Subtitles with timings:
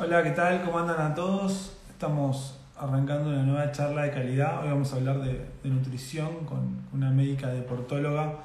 [0.00, 0.62] Hola, ¿qué tal?
[0.62, 1.76] ¿Cómo andan a todos?
[1.90, 4.62] Estamos arrancando una nueva charla de calidad.
[4.62, 8.36] Hoy vamos a hablar de, nutrición con una médica deportóloga.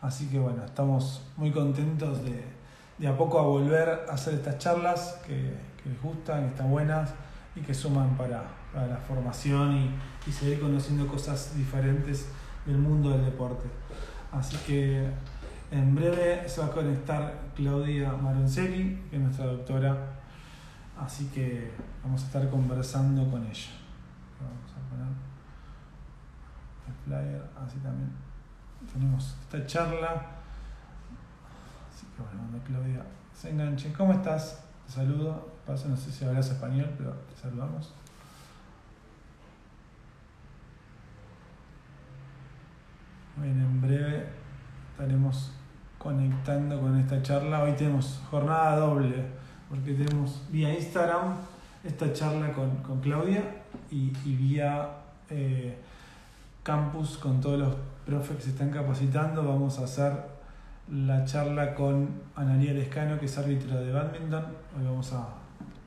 [0.00, 5.20] Así que bueno, estamos muy contentos de, a poco a volver a hacer estas charlas
[5.26, 5.52] que,
[5.84, 7.12] les gustan, que están buenas
[7.54, 8.42] y que suman para,
[8.72, 9.90] la formación y,
[10.26, 12.30] y seguir conociendo cosas diferentes
[12.64, 13.66] del mundo del deporte.
[14.32, 15.06] Así que
[15.70, 20.23] en breve se va a conectar Claudia Maroncelli, que es nuestra doctora
[20.98, 21.72] Así que
[22.02, 23.70] vamos a estar conversando con ella.
[24.40, 25.06] Vamos a poner
[26.86, 28.12] el flyer, así también
[28.92, 30.26] tenemos esta charla.
[31.90, 33.92] Así que bueno, cuando Claudia se enganche.
[33.92, 34.64] ¿Cómo estás?
[34.86, 35.52] Te saludo.
[35.66, 37.92] Paso, no sé si hablas español, pero te saludamos.
[43.36, 44.28] Bien, en breve
[44.90, 45.52] estaremos
[45.98, 47.62] conectando con esta charla.
[47.62, 49.43] Hoy tenemos jornada doble
[49.74, 51.34] porque tenemos vía Instagram
[51.82, 53.42] esta charla con, Claudia
[53.90, 54.88] y, vía
[55.28, 55.76] eh,
[56.62, 57.74] campus con todos los
[58.06, 59.44] profes que se están capacitando.
[59.44, 60.12] Vamos a hacer
[60.90, 64.44] la charla con Analia Lescano, que es árbitro de badminton.
[64.78, 65.28] Hoy vamos a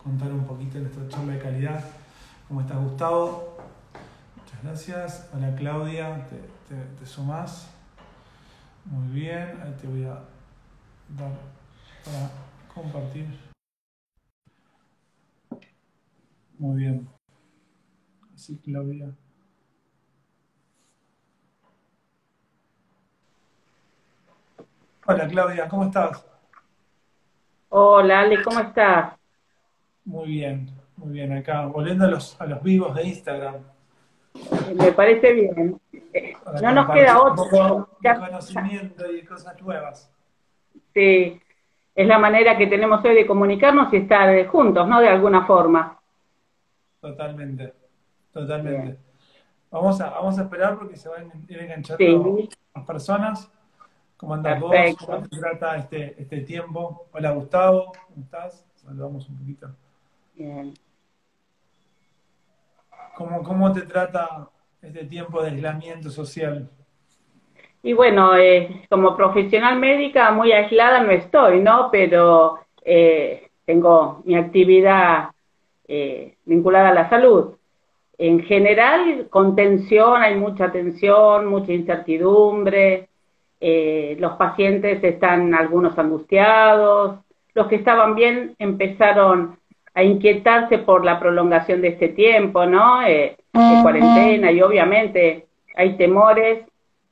[0.03, 1.83] contar un poquito nuestra charla de calidad.
[2.47, 3.57] ¿Cómo estás, Gustavo?
[4.35, 5.29] Muchas gracias.
[5.33, 6.27] Hola, Claudia.
[6.27, 6.35] ¿Te,
[6.67, 7.69] te, te sumás?
[8.85, 9.59] Muy bien.
[9.63, 10.19] Ahí te voy a
[11.17, 11.31] dar
[12.03, 12.29] para
[12.73, 13.46] compartir.
[16.59, 17.07] Muy bien.
[18.33, 19.13] Así, Claudia.
[25.05, 26.25] Hola Claudia, ¿cómo estás?
[27.69, 29.13] Hola Ale, ¿cómo estás?
[30.03, 31.31] Muy bien, muy bien.
[31.31, 33.55] Acá, volviendo a los, a los vivos de Instagram.
[34.75, 35.79] Me parece bien.
[36.61, 37.89] no nos queda otro.
[38.01, 40.11] conocimiento y cosas nuevas.
[40.93, 41.41] Sí,
[41.95, 44.99] es la manera que tenemos hoy de comunicarnos y estar juntos, ¿no?
[44.99, 45.96] De alguna forma.
[47.07, 47.73] Totalmente,
[48.33, 48.97] totalmente.
[49.71, 52.37] Vamos a, vamos a esperar porque se van a ir enganchando
[52.75, 53.49] las personas.
[54.17, 54.75] ¿Cómo andas vos?
[55.05, 57.07] ¿Cómo te trata este, este tiempo?
[57.13, 58.65] Hola Gustavo, ¿cómo estás?
[58.75, 59.69] Saludamos un poquito.
[60.35, 60.73] Bien.
[63.15, 64.49] ¿Cómo, ¿Cómo te trata
[64.81, 66.69] este tiempo de aislamiento social?
[67.83, 71.89] Y bueno, eh, como profesional médica muy aislada no estoy, ¿no?
[71.89, 75.29] Pero eh, tengo mi actividad
[75.87, 77.55] eh, vinculada a la salud.
[78.17, 83.07] En general, con tensión, hay mucha tensión, mucha incertidumbre,
[83.61, 87.19] eh, los pacientes están algunos angustiados,
[87.53, 89.57] los que estaban bien empezaron
[89.93, 93.01] a inquietarse por la prolongación de este tiempo, ¿no?
[93.03, 96.65] Eh, de cuarentena y obviamente hay temores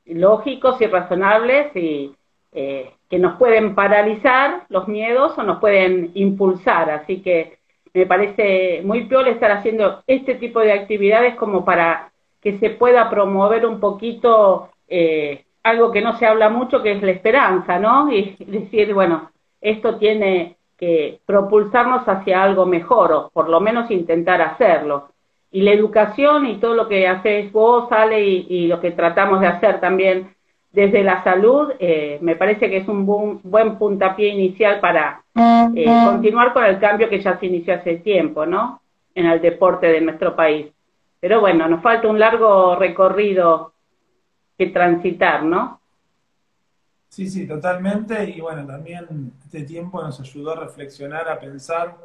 [0.06, 2.14] lógicos y razonables y
[2.52, 7.58] que nos pueden paralizar los miedos o nos pueden impulsar, así que
[7.96, 12.12] me parece muy peor estar haciendo este tipo de actividades como para
[12.42, 17.02] que se pueda promover un poquito eh, algo que no se habla mucho, que es
[17.02, 18.12] la esperanza, ¿no?
[18.12, 24.42] Y decir, bueno, esto tiene que propulsarnos hacia algo mejor, o por lo menos intentar
[24.42, 25.10] hacerlo.
[25.52, 29.48] Y la educación y todo lo que haces vos, Ale, y lo que tratamos de
[29.48, 30.36] hacer también
[30.76, 36.54] desde la salud, eh, me parece que es un buen, puntapié inicial para eh, continuar
[36.54, 38.82] con el cambio que ya se inició hace tiempo, ¿no?
[39.14, 40.68] En el deporte de nuestro país.
[41.20, 43.74] Pero bueno, nos falta un largo recorrido
[44.58, 45.82] que transitar, ¿no?
[47.10, 48.30] Sí, sí, totalmente.
[48.30, 51.96] Y bueno, también este tiempo nos ayudó a reflexionar, a pensar,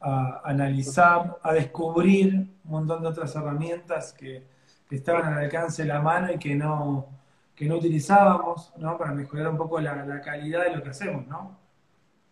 [0.00, 2.34] a analizar, a descubrir
[2.64, 4.44] un montón de otras herramientas que,
[4.88, 7.06] que estaban al alcance de la mano y que no,
[7.54, 8.98] que no utilizábamos, ¿no?
[8.98, 11.56] Para mejorar un poco la, calidad de lo que hacemos, ¿no?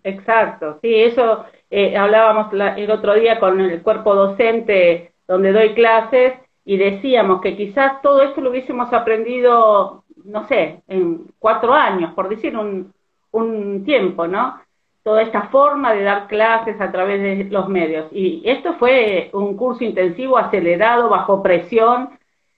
[0.04, 6.34] Exacto, sí, eso eh, hablábamos el otro día con el cuerpo docente donde doy clases
[6.64, 12.28] y decíamos que quizás todo esto lo hubiésemos aprendido, no sé, en cuatro años, por
[12.28, 12.92] decir un,
[13.30, 14.60] un tiempo, ¿no?
[15.04, 18.06] Toda esta forma de dar clases a través de los medios.
[18.12, 22.10] Y esto fue un curso intensivo acelerado, bajo presión,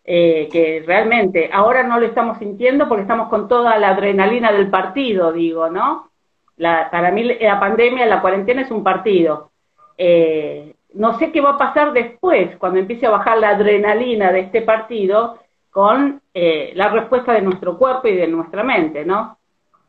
[0.05, 4.71] eh, que realmente ahora no lo estamos sintiendo porque estamos con toda la adrenalina del
[4.71, 6.11] partido, digo, ¿no?
[6.57, 9.51] La, para mí la pandemia, la cuarentena es un partido.
[9.99, 14.41] Eh, no sé qué va a pasar después, cuando empiece a bajar la adrenalina de
[14.41, 15.39] este partido
[15.71, 19.39] con eh, la respuesta de nuestro cuerpo y de nuestra mente, ¿no?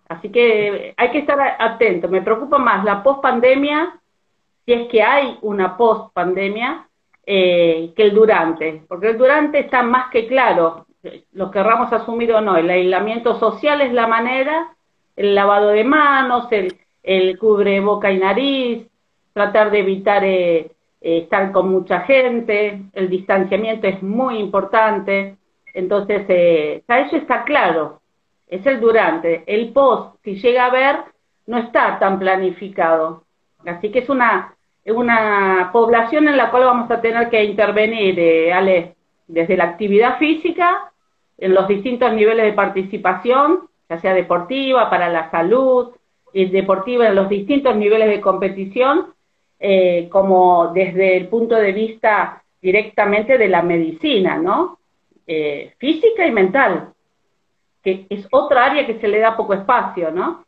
[0.08, 2.08] Así que hay que estar atento.
[2.08, 4.00] Me preocupa más la post-pandemia,
[4.66, 6.88] si es que hay una post-pandemia,
[7.26, 10.86] eh, que el durante, porque el durante está más que claro,
[11.34, 14.75] lo querramos asumir o no, el aislamiento social es la manera,
[15.16, 18.88] el lavado de manos, el, el cubre boca y nariz,
[19.34, 20.72] tratar de evitar eh,
[21.06, 25.38] eh, estar con mucha gente, el distanciamiento es muy importante,
[25.72, 28.02] entonces eh, eso está claro,
[28.48, 30.96] es el durante, el post, si llega a ver,
[31.46, 33.24] no está tan planificado,
[33.68, 38.52] así que es una, una población en la cual vamos a tener que intervenir, eh,
[38.52, 38.96] Ale,
[39.28, 40.92] desde la actividad física,
[41.38, 45.94] en los distintos niveles de participación, ya sea deportiva, para la salud,
[46.34, 49.14] y deportiva en los distintos niveles de competición,
[49.60, 54.80] eh, como desde el punto de vista directamente de la medicina, ¿no?
[55.26, 56.90] Eh, física y mental,
[57.82, 60.44] que es otra área que se le da poco espacio, ¿no?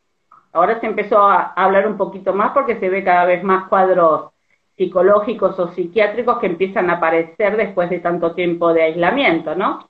[0.52, 4.32] Ahora se empezó a hablar un poquito más porque se ve cada vez más cuadros
[4.76, 9.88] psicológicos o psiquiátricos que empiezan a aparecer después de tanto tiempo de aislamiento, ¿no?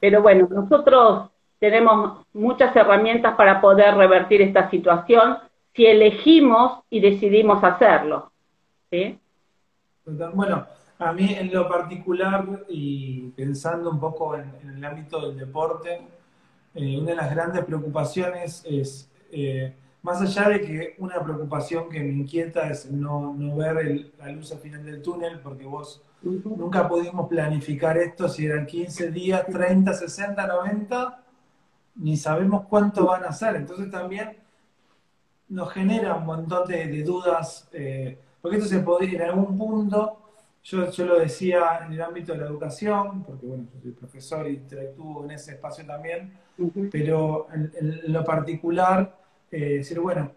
[0.00, 1.30] Pero bueno, nosotros
[1.66, 5.38] tenemos muchas herramientas para poder revertir esta situación
[5.74, 8.30] si elegimos y decidimos hacerlo.
[8.88, 9.18] ¿sí?
[10.04, 10.64] Bueno,
[10.96, 16.02] a mí en lo particular y pensando un poco en, el ámbito del deporte,
[16.72, 21.98] eh, una de las grandes preocupaciones es, eh, más allá de que una preocupación que
[21.98, 27.28] me inquieta es no, ver la luz al final del túnel, porque vos nunca pudimos
[27.28, 31.25] planificar esto si eran 15 días, 30, 60, 90,
[31.96, 33.56] ni sabemos cuánto van a ser.
[33.56, 34.36] Entonces también
[35.48, 40.18] nos genera un montón de, dudas, eh, porque esto se podría, en algún punto,
[40.64, 44.48] yo, yo lo decía en el ámbito de la educación, porque bueno, yo soy profesor
[44.48, 46.32] y interactúo en ese espacio también,
[46.90, 49.16] pero en, lo particular,
[49.50, 50.32] eh, decir, bueno,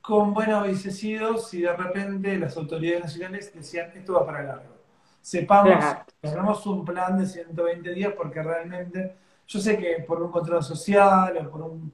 [0.00, 4.74] ¿cómo bueno hubiese sido si de repente las autoridades nacionales decían, esto va para largo?
[5.20, 5.82] Sepamos,
[6.22, 9.16] hagamos un plan de 120 días porque realmente,
[9.46, 11.92] yo sé que por un control social o por un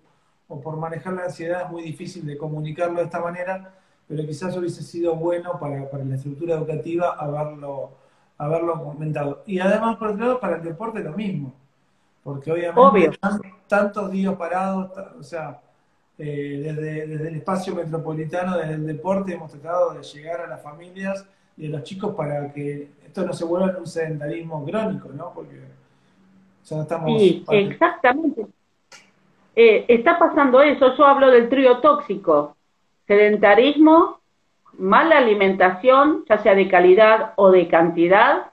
[0.51, 3.73] o por manejar la ansiedad es muy difícil de comunicarlo de esta manera,
[4.07, 7.93] pero quizás hubiese sido bueno para, la estructura educativa haberlo,
[8.37, 9.45] haberlo comentado.
[9.47, 11.55] Y además, por otro lado, para el deporte lo mismo,
[12.25, 13.17] porque obviamente
[13.69, 15.61] tantos días parados, o sea,
[16.19, 20.61] eh, desde, desde, el espacio metropolitano, desde el deporte, hemos tratado de llegar a las
[20.61, 21.25] familias
[21.57, 25.33] y a los chicos para que esto no se vuelva un sedentarismo crónico, ¿no?
[25.33, 25.61] Porque
[26.71, 27.21] estamos...
[27.21, 28.47] Sí, exactamente.
[29.57, 32.57] Eh, está pasando eso, yo hablo del trío tóxico,
[33.07, 34.21] sedentarismo,
[34.79, 38.47] mala alimentación, ya sea de calidad o de cantidad,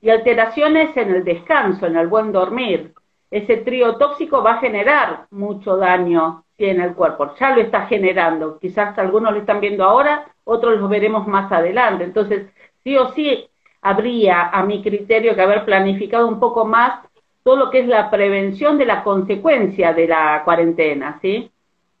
[0.00, 2.92] y alteraciones en el descanso, en el buen dormir.
[3.30, 8.58] Ese trío tóxico va a generar mucho daño en el cuerpo, ya lo está generando,
[8.58, 12.04] quizás algunos lo están viendo ahora, otros lo veremos más adelante.
[12.04, 12.46] Entonces,
[12.82, 13.48] sí o sí
[13.80, 17.00] habría, a mi criterio, que haber planificado un poco más
[17.42, 21.50] todo lo que es la prevención de la consecuencia de la cuarentena, ¿sí?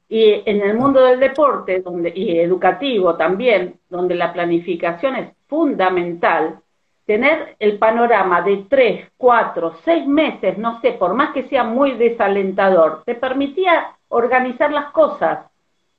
[0.08, 6.58] Y en el mundo del deporte donde, y educativo también, donde la planificación es fundamental,
[7.06, 11.92] tener el panorama de tres, cuatro, seis meses, no sé, por más que sea muy
[11.92, 15.46] desalentador, te permitía organizar las cosas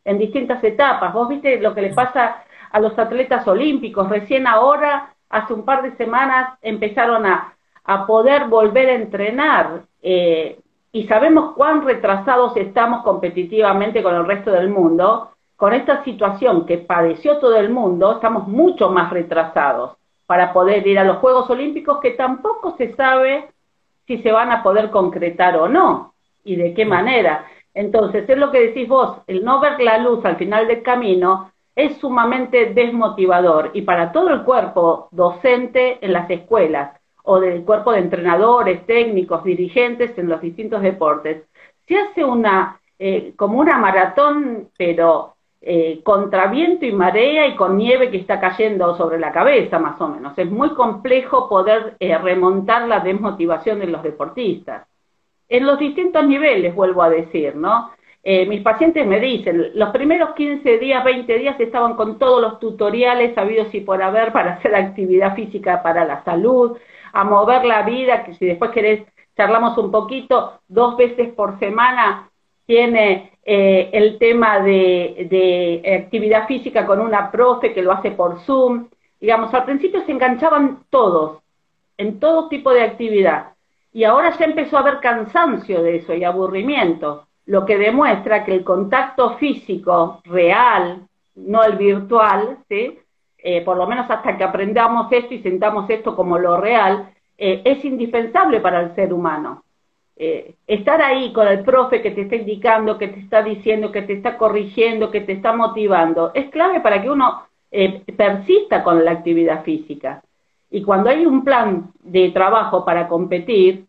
[0.06, 1.14] en distintas etapas.
[1.14, 5.82] Vos viste lo que le pasa a los atletas olímpicos, recién ahora, hace un par
[5.82, 7.53] de semanas, empezaron a,
[7.84, 9.82] a poder volver a entrenar.
[10.02, 10.60] Eh,
[10.92, 16.78] y sabemos cuán retrasados estamos competitivamente con el resto del mundo, con esta situación que
[16.78, 22.00] padeció todo el mundo, estamos mucho más retrasados para poder ir a los Juegos Olímpicos
[22.00, 23.50] que tampoco se sabe
[24.06, 26.14] si se van a poder concretar o no
[26.44, 27.46] y de qué manera.
[27.74, 31.52] Entonces, es lo que decís vos, el no ver la luz al final del camino
[31.76, 37.92] es sumamente desmotivador y para todo el cuerpo docente en las escuelas o del cuerpo
[37.92, 41.44] de entrenadores, técnicos, dirigentes en los distintos deportes.
[41.88, 47.78] Se hace una, eh, como una maratón, pero eh, contra viento y marea y con
[47.78, 50.38] nieve que está cayendo sobre la cabeza, más o menos.
[50.38, 54.86] Es muy complejo poder eh, remontar la desmotivación de los deportistas.
[55.48, 57.92] En los distintos niveles, vuelvo a decir, ¿no?
[58.24, 63.38] Mis pacientes me dicen, los primeros 15 días, 20 días estaban con todos los tutoriales
[63.38, 66.78] habidos y por haber para hacer actividad física para la salud,
[67.12, 69.04] a mover la vida, que si después querés
[69.36, 72.30] charlamos un poquito, dos veces por semana
[72.66, 78.40] tiene eh, el tema de, de, actividad física con una profe que lo hace por
[78.42, 78.88] Zoom.
[79.20, 81.40] Digamos, al principio se enganchaban todos,
[81.98, 83.54] en todo tipo de actividad.
[83.92, 88.54] Y ahora ya empezó a haber cansancio de eso y aburrimiento, lo que demuestra que
[88.54, 93.00] el contacto físico real, no el virtual, ¿sí?
[93.38, 97.62] Eh, por lo menos hasta que aprendamos esto y sentamos esto como lo real, eh,
[97.66, 99.64] es indispensable para el ser humano.
[100.16, 104.04] Eh, estar ahí con el profe que te está indicando, que te está diciendo, que
[104.04, 109.04] te está corrigiendo, que te está motivando, es clave para que uno eh, persista con
[109.04, 110.24] la actividad física.
[110.70, 113.86] Y cuando hay un plan de trabajo para competir,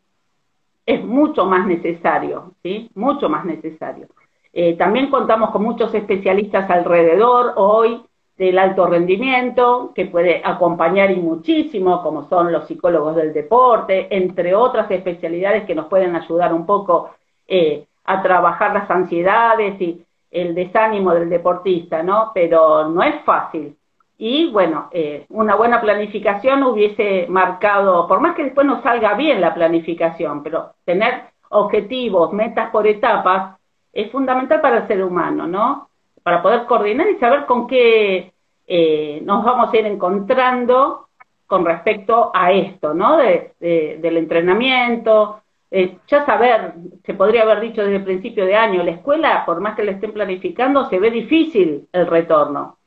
[0.87, 2.91] es mucho más necesario, ¿sí?
[2.95, 4.09] Mucho más necesario.
[4.53, 8.03] Eh, también contamos con muchos especialistas alrededor hoy
[8.37, 14.55] del alto rendimiento, que puede acompañar y muchísimo, como son los psicólogos del deporte, entre
[14.55, 17.11] otras especialidades que nos pueden ayudar un poco
[17.47, 22.33] eh, a trabajar las ansiedades y el desánimo del deportista, ¿no?
[22.35, 23.77] Pero no es fácil.
[24.17, 29.41] Y bueno, eh, una buena planificación hubiese marcado, por más que después no salga bien
[29.41, 33.59] la planificación, pero tener objetivos, metas por etapas,
[33.93, 35.89] es fundamental para el ser humano, ¿no?
[36.23, 38.33] Para poder coordinar y saber con qué
[38.67, 41.09] eh, nos vamos a ir encontrando
[41.47, 43.19] con respecto a esto, ¿no?
[43.19, 45.43] del entrenamiento,
[45.77, 49.61] eh, ya saber, se podría haber dicho desde el principio de año, la escuela, por
[49.61, 52.79] más que la estén planificando, se ve difícil el retorno.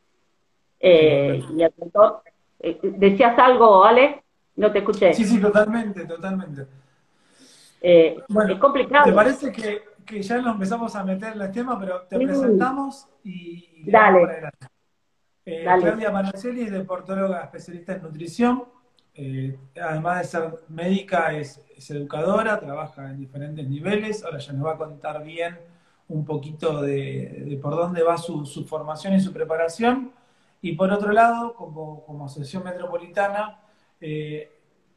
[0.80, 1.74] Eh, y el
[2.60, 4.24] eh, ¿Decías algo, Ale?
[4.56, 5.14] No te escuché.
[5.14, 6.68] Sí, sí, totalmente, totalmente.
[8.30, 9.06] bueno, es complicado.
[9.06, 13.08] ¿Te parece que, que, ya nos empezamos a meter en el tema, pero te presentamos
[13.24, 14.52] y, Dale.
[15.46, 15.82] Dale.
[15.82, 18.66] Claudia Manacelli es deportóloga especialista en nutrición.
[19.76, 24.74] además de ser médica, es es educadora, trabaja en diferentes niveles, ahora ya nos va
[24.74, 25.58] a contar bien
[26.10, 30.12] un poquito de, por dónde va su, formación y su preparación.
[30.62, 33.60] Y por otro lado, como, como Asociación Metropolitana,
[34.02, 34.52] eh,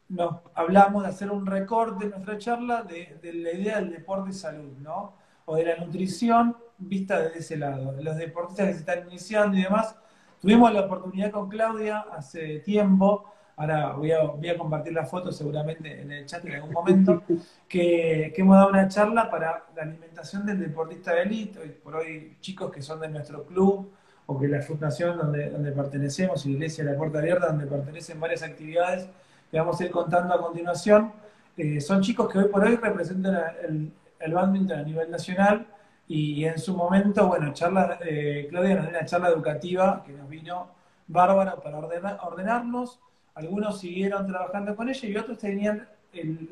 [0.09, 4.33] nos hablamos de hacer un recorte en nuestra charla de, la idea del deporte y
[4.33, 5.14] salud, ¿no?
[5.45, 7.93] O de la nutrición vista desde ese lado.
[8.00, 9.97] Los deportistas que se están iniciando y demás.
[10.40, 16.11] Tuvimos la oportunidad con Claudia hace tiempo ahora voy a, compartir la foto seguramente en
[16.11, 17.23] el chat en algún momento,
[17.69, 22.38] que, hemos dado una charla para la alimentación del deportista de élite, hoy por hoy
[22.40, 23.93] chicos que son de nuestro club
[24.30, 29.08] o que la fundación donde, donde pertenecemos, Iglesia la Puerta Abierta, donde pertenecen varias actividades
[29.50, 31.12] que vamos a ir contando a continuación,
[31.56, 33.34] eh, son chicos que hoy por hoy representan
[33.66, 35.66] el, el badminton a nivel nacional
[36.06, 40.28] y, en su momento, bueno, charla, eh, Claudia nos dio una charla educativa que nos
[40.28, 40.68] vino
[41.08, 43.00] bárbara para ordenarnos,
[43.34, 45.88] algunos siguieron trabajando con ella y otros tenían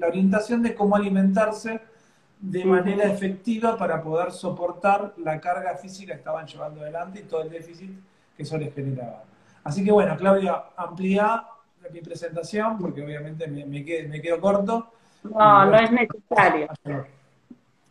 [0.01, 1.81] la orientación de cómo alimentarse
[2.41, 7.43] de manera efectiva para poder soportar la carga física que estaban llevando adelante y todo
[7.43, 7.91] el déficit
[8.37, 9.25] que eso les generaba.
[9.65, 11.45] Así que bueno, Claudia, amplía
[11.93, 14.89] mi presentación porque obviamente me, quedo, corto.
[15.25, 16.69] No, no es necesario.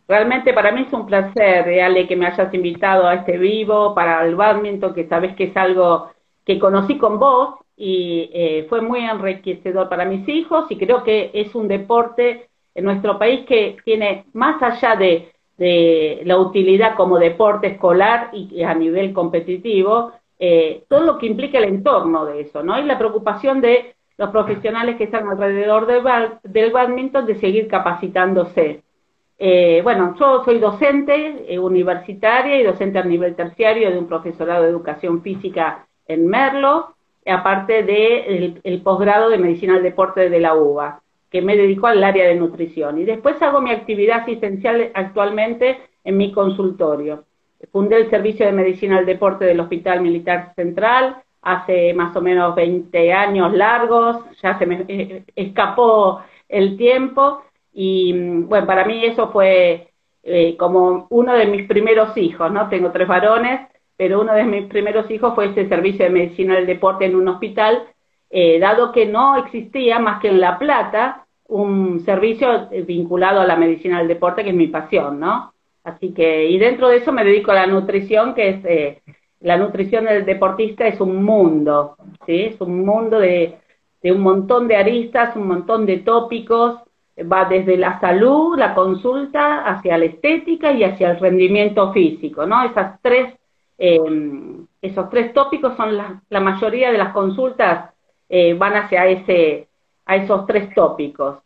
[0.06, 3.94] Realmente para mí es un placer, eh, Ale, que me hayas invitado a este vivo
[3.94, 6.10] para el badminton, que sabes que es algo
[6.46, 11.30] que conocí con vos y eh, fue muy enriquecedor para mis hijos y creo que
[11.34, 12.47] es un deporte
[12.78, 15.32] en nuestro país que tiene más allá de,
[16.24, 21.64] la utilidad como deporte escolar y, a nivel competitivo, eh, todo lo que implica el
[21.64, 22.78] entorno de eso, ¿no?
[22.78, 26.04] Y la preocupación de los profesionales que están alrededor del,
[26.44, 28.84] del badminton de seguir capacitándose.
[29.36, 34.70] Eh, bueno, yo soy docente universitaria y docente a nivel terciario de un profesorado de
[34.70, 36.94] educación física en Merlo,
[37.26, 41.86] aparte del de el, posgrado de medicina del deporte de la UBA, que me dedico
[41.86, 42.98] al área de nutrición.
[42.98, 47.24] Y después hago mi actividad asistencial actualmente en mi consultorio.
[47.72, 52.54] Fundé el servicio de medicina del deporte del Hospital Militar Central hace más o menos
[52.54, 57.42] 20 años largos, ya se me eh, escapó el tiempo
[57.72, 59.88] y bueno, para mí eso fue
[60.22, 62.68] eh, como uno de mis primeros hijos, ¿no?
[62.68, 63.60] Tengo tres varones
[63.98, 67.26] pero uno de mis primeros hijos fue ese servicio de medicina del deporte en un
[67.26, 67.82] hospital,
[68.30, 73.56] eh, dado que no existía más que en La Plata un servicio vinculado a la
[73.56, 75.52] medicina del deporte, que es mi pasión, ¿no?
[75.82, 79.02] Así que, y dentro de eso me dedico a la nutrición, que es, eh,
[79.40, 82.42] la nutrición del deportista es un mundo, ¿sí?
[82.42, 83.58] Es un mundo de,
[84.04, 86.80] un montón de aristas, un montón de tópicos,
[87.20, 92.62] va desde la salud, la consulta, hacia la estética y hacia el rendimiento físico, ¿no?
[92.64, 93.34] Esas tres
[93.78, 93.98] eh,
[94.82, 97.94] esos tres tópicos son la, mayoría de las consultas
[98.28, 99.68] eh, van hacia ese,
[100.06, 101.38] a esos tres tópicos.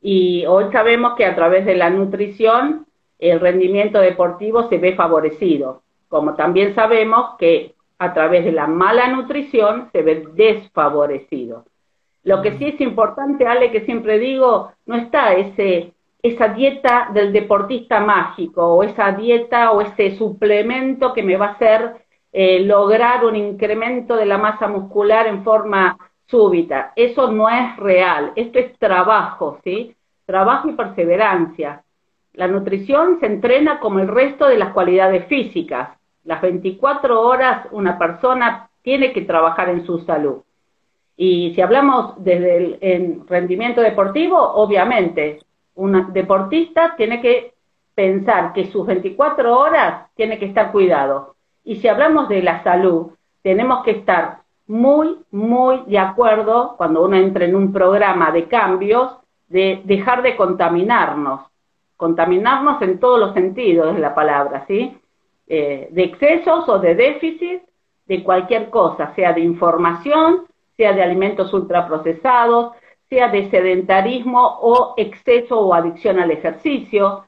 [0.00, 2.86] Y hoy sabemos que a través de la nutrición
[3.18, 9.08] el rendimiento deportivo se ve favorecido, como también sabemos que a través de la mala
[9.08, 11.64] nutrición se ve desfavorecido.
[12.24, 15.92] Lo que sí es importante, Ale, que siempre digo, no está ese
[16.26, 21.52] esa dieta del deportista mágico o esa dieta o ese suplemento que me va a
[21.52, 21.96] hacer
[22.32, 26.92] eh, lograr un incremento de la masa muscular en forma súbita.
[26.96, 29.94] Eso no es real, esto es trabajo, ¿sí?
[30.24, 31.82] Trabajo y perseverancia.
[32.34, 35.90] La nutrición se entrena como el resto de las cualidades físicas.
[36.24, 40.42] Las 24 horas una persona tiene que trabajar en su salud.
[41.16, 45.38] Y si hablamos desde el rendimiento deportivo, obviamente,
[45.76, 47.54] un deportista tiene que
[47.94, 51.36] pensar que sus 24 horas tiene que estar cuidado.
[51.64, 57.16] Y si hablamos de la salud, tenemos que estar muy, muy de acuerdo cuando uno
[57.16, 59.16] entra en un programa de cambios,
[59.48, 61.42] de dejar de contaminarnos,
[61.96, 64.98] contaminarnos en todos los sentidos de la palabra, ¿sí?
[65.48, 67.62] Eh, de excesos o de déficit,
[68.06, 70.46] de cualquier cosa, sea de información,
[70.76, 72.72] sea de alimentos ultraprocesados,
[73.08, 77.24] sea de sedentarismo o exceso o adicción al ejercicio.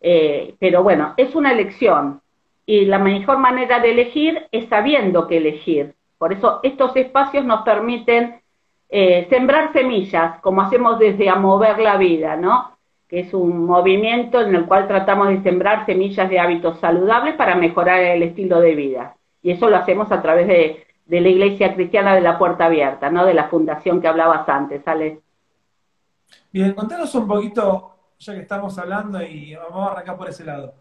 [0.00, 2.20] Eh, pero bueno, es una elección
[2.66, 5.94] y la mejor manera de elegir es sabiendo que elegir.
[6.22, 8.40] Por eso estos espacios nos permiten
[8.88, 12.78] eh, sembrar semillas, como hacemos desde A Mover la Vida, ¿no?
[13.08, 17.56] Que es un movimiento en el cual tratamos de sembrar semillas de hábitos saludables para
[17.56, 19.16] mejorar el estilo de vida.
[19.42, 23.10] Y eso lo hacemos a través de, de la Iglesia Cristiana de la Puerta Abierta,
[23.10, 23.26] ¿no?
[23.26, 25.18] De la fundación que hablabas antes, ¿sale?
[26.52, 30.72] Bien, contanos un poquito, ya que estamos hablando, y vamos a arrancar por ese lado.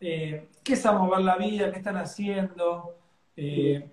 [0.00, 1.70] Eh, ¿Qué es A Mover la Vida?
[1.70, 2.96] ¿Qué están haciendo?
[3.36, 3.88] Eh,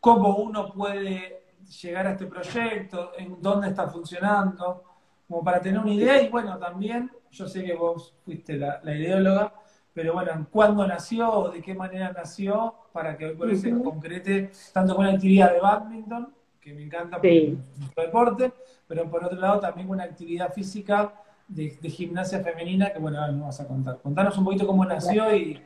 [0.00, 1.40] cómo uno puede
[1.82, 4.82] llegar a este proyecto, en dónde está funcionando,
[5.28, 6.20] como para tener una idea.
[6.20, 9.54] Y bueno, también, yo sé que vos fuiste la, ideóloga,
[9.92, 15.06] pero bueno, ¿cuándo nació de qué manera nació para que hoy se concrete tanto con
[15.06, 18.52] la actividad de badminton, que me encanta porque es deporte,
[18.86, 21.14] pero por otro lado también con una actividad física
[21.48, 24.00] de, gimnasia femenina que bueno, ahora nos vas a contar.
[24.00, 25.62] Contanos un poquito cómo nació y,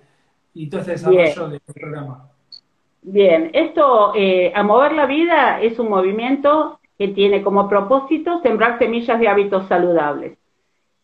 [0.69, 2.34] todo este desarrollo del programa.
[3.07, 8.79] Bien, esto, eh, a mover la vida, es un movimiento que tiene como propósito sembrar
[8.79, 10.39] semillas de hábitos saludables.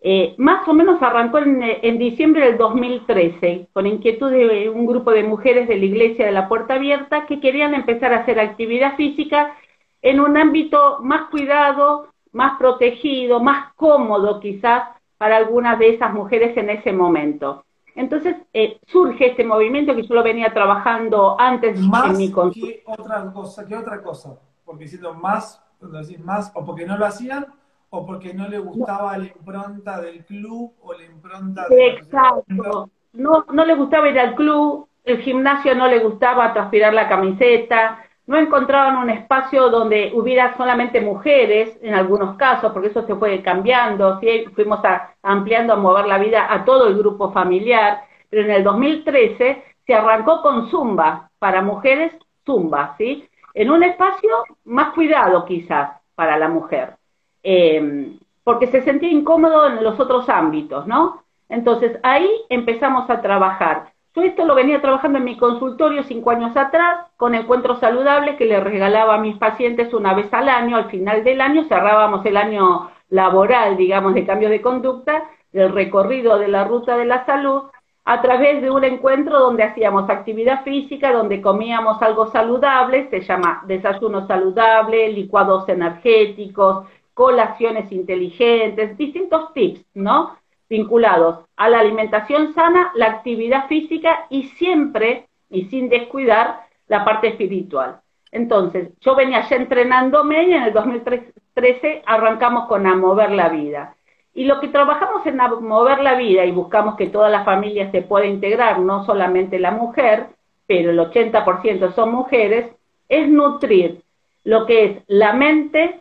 [0.01, 5.25] Eh, más o menos arrancó en, diciembre del 2013, con inquietud de un grupo de
[5.25, 9.55] mujeres de la Iglesia de la Puerta Abierta que querían empezar a hacer actividad física
[10.01, 14.85] en un ámbito más cuidado, más protegido, más cómodo quizás
[15.19, 17.67] para algunas de esas mujeres en ese momento.
[18.01, 23.31] Entonces eh, surge este movimiento que yo lo venía trabajando antes en mi ¿qué otra
[23.31, 23.67] cosa?
[23.67, 24.39] ¿Qué otra cosa?
[24.65, 27.47] Porque siendo más, decís más, o porque no lo hacían,
[27.91, 32.89] o porque no le gustaba la impronta del club o la impronta de Exacto.
[33.13, 37.99] No, no le gustaba ir al club, el gimnasio no le gustaba transpirar la camiseta,
[38.31, 43.43] no encontraban un espacio donde hubiera solamente mujeres, en algunos casos, porque eso se fue
[43.43, 44.45] cambiando, ¿sí?
[44.55, 44.79] fuimos
[45.21, 49.95] ampliando a mover la vida a todo el grupo familiar, pero en el 2013 se
[49.95, 52.13] arrancó con Zumba, para mujeres
[52.47, 53.29] Zumba, ¿sí?
[53.53, 54.31] En un espacio
[54.65, 56.95] más cuidado quizás para la mujer,
[57.43, 61.25] em, porque se sentía incómodo en los otros ámbitos, ¿no?
[61.49, 66.57] Entonces ahí empezamos a trabajar yo esto lo venía trabajando en mi consultorio cinco años
[66.57, 70.91] atrás, con encuentros saludables que le regalaba a mis pacientes una vez al año, al
[70.91, 76.49] final del año cerrábamos el año laboral, digamos, de cambio de conducta, del recorrido de
[76.49, 77.65] la ruta de la salud,
[78.05, 83.63] a través de un encuentro donde hacíamos actividad física, donde comíamos algo saludable, se llama
[83.67, 90.40] desayuno saludable, licuados energéticos, colaciones inteligentes, distintos tips, ¿no?
[90.71, 97.29] Vinculados a la alimentación sana, la actividad física y siempre, y sin descuidar, la parte
[97.29, 98.01] espiritual.
[98.33, 103.97] Entonces, yo venía ya entrenándome y en el 2013 arrancamos con A Mover la Vida.
[104.33, 107.91] Y lo que trabajamos en A Mover la Vida y buscamos que toda la familia
[107.91, 110.29] se pueda integrar, no solamente la mujer,
[110.69, 112.71] pero el 80% son mujeres,
[113.09, 114.03] es nutrir
[114.45, 116.01] lo que es la mente,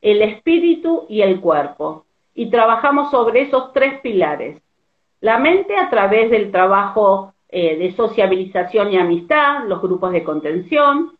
[0.00, 4.60] el espíritu y el cuerpo y trabajamos sobre esos tres pilares.
[5.20, 11.12] La mente a través del trabajo eh, de sociabilización y amistad, los grupos de contención,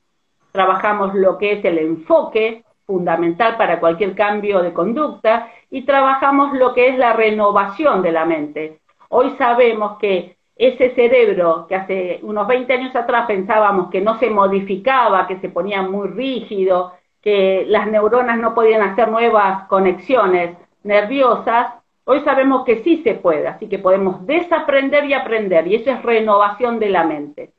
[0.53, 6.75] trabajamos lo que es el enfoque fundamental para cualquier cambio de conducta y trabajamos lo
[6.75, 8.81] que es la renovación de la mente.
[9.09, 14.31] Hoy sabemos que ese cerebro que hace unos 20 años atrás pensábamos que no se
[14.31, 21.75] modificaba, que se ponía muy rígido, que las neuronas no podían hacer nuevas conexiones, nerviosas,
[22.05, 26.03] hoy sabemos que sí se puede, así que podemos desaprender y aprender, y eso es
[26.03, 27.53] renovación de la mente.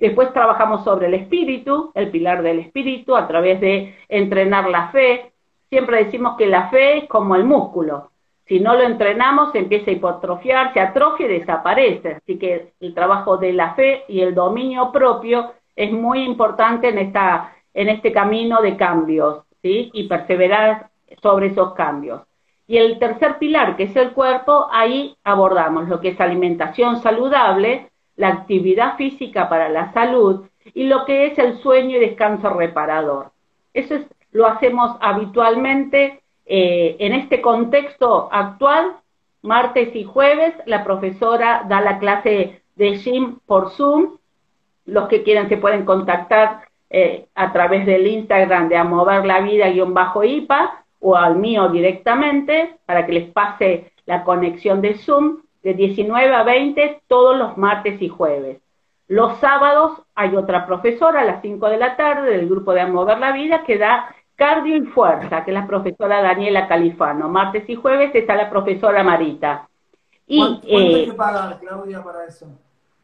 [0.00, 5.32] Después trabajamos sobre el espíritu, el pilar del espíritu, a través de entrenar la fe.
[5.68, 8.10] Siempre decimos que la fe es como el músculo.
[8.46, 12.14] Si no lo entrenamos, se empieza a hipotrofiar, se atrofia y desaparece.
[12.14, 16.98] Así que el trabajo de la fe y el dominio propio es muy importante en,
[16.98, 19.90] esta, en este camino de cambios, ¿sí?
[19.92, 20.88] Y perseverar
[21.22, 22.22] sobre esos cambios.
[22.70, 27.90] Y el tercer pilar, que es el cuerpo, ahí abordamos lo que es alimentación saludable,
[28.14, 33.32] la actividad física para la salud y lo que es el sueño y descanso reparador.
[33.74, 38.92] Eso es, lo hacemos habitualmente eh, en este contexto actual,
[39.42, 44.18] martes y jueves, la profesora da la clase de gym por Zoom.
[44.86, 50.80] Los que quieran se pueden contactar eh, a través del Instagram de Amover la Vida-IPA
[51.00, 56.42] o al mío directamente para que les pase la conexión de Zoom de 19 a
[56.42, 58.60] 20 todos los martes y jueves.
[59.08, 63.18] Los sábados hay otra profesora a las 5 de la tarde del grupo de Amover
[63.18, 67.28] la Vida que da cardio y fuerza, que es la profesora Daniela Califano.
[67.28, 69.68] Martes y jueves está la profesora Marita.
[70.26, 72.46] Y, ¿Cuánto, hay eh, que pagar, Claudia, para eso?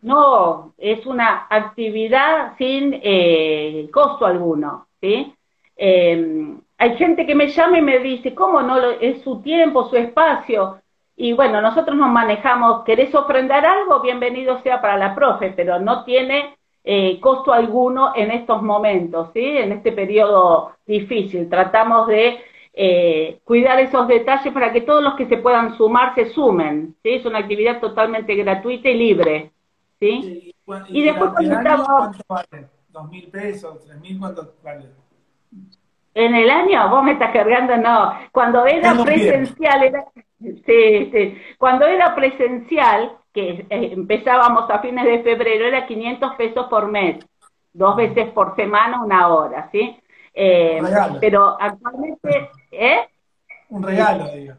[0.00, 5.34] No, es una actividad sin eh, costo alguno, ¿sí?
[5.76, 8.78] Em, hay gente que me llama y me dice, ¿cómo no?
[9.00, 10.80] Es su tiempo, su espacio.
[11.16, 14.00] Y bueno, nosotros nos manejamos, ¿querés ofrendar algo?
[14.00, 19.40] Bienvenido sea para la profe, pero no tiene eh, costo alguno en estos momentos, ¿sí?
[19.42, 21.48] En este periodo difícil.
[21.48, 22.40] Tratamos de
[22.74, 27.14] eh, cuidar esos detalles para que todos los que se puedan sumar se sumen, ¿sí?
[27.14, 29.50] Es una actividad totalmente gratuita y libre,
[29.98, 30.54] ¿sí?
[30.88, 31.86] y, después cuando estamos...
[31.86, 32.68] ¿Cuánto vale?
[32.90, 33.82] ¿Dos mil pesos?
[33.82, 34.18] ¿Tres mil?
[34.18, 34.90] ¿Cuánto vale?
[36.16, 38.14] En el año, vos me estás cargando, no.
[38.32, 40.06] Cuando era presencial, era,
[40.40, 41.38] sí, sí.
[41.58, 47.22] Cuando era presencial, que eh, empezábamos a fines de febrero, era 500 pesos por mes,
[47.70, 49.94] dos veces por semana, una hora, ¿sí?
[50.32, 50.80] Eh,
[51.20, 53.00] pero actualmente, ¿eh?
[53.68, 54.54] Un regalo, digo.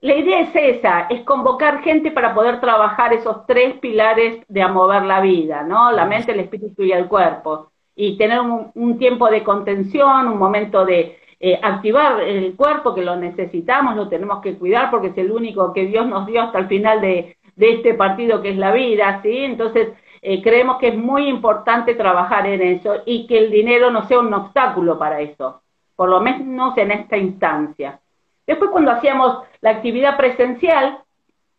[0.00, 4.66] La idea es esa, es convocar gente para poder trabajar esos tres pilares de a
[4.66, 5.92] mover la vida, ¿no?
[5.92, 10.84] La mente, el espíritu y el cuerpo y tener un, tiempo de contención, un momento
[10.84, 15.30] de eh, activar el cuerpo que lo necesitamos, lo tenemos que cuidar porque es el
[15.30, 19.20] único que Dios nos dio hasta el final de, este partido que es la vida,
[19.22, 19.44] ¿sí?
[19.44, 19.90] Entonces,
[20.22, 24.18] eh, creemos que es muy importante trabajar en eso y que el dinero no sea
[24.18, 25.62] un obstáculo para eso,
[25.94, 28.00] por lo menos en esta instancia.
[28.44, 30.98] Después, cuando hacíamos la actividad presencial,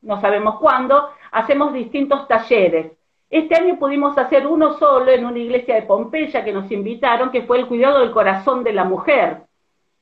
[0.01, 2.91] no sabemos cuándo, hacemos distintos talleres
[3.29, 7.43] este año pudimos hacer uno solo en una iglesia de Pompeya que nos invitaron, que
[7.43, 9.41] fue el cuidado del corazón de la mujer.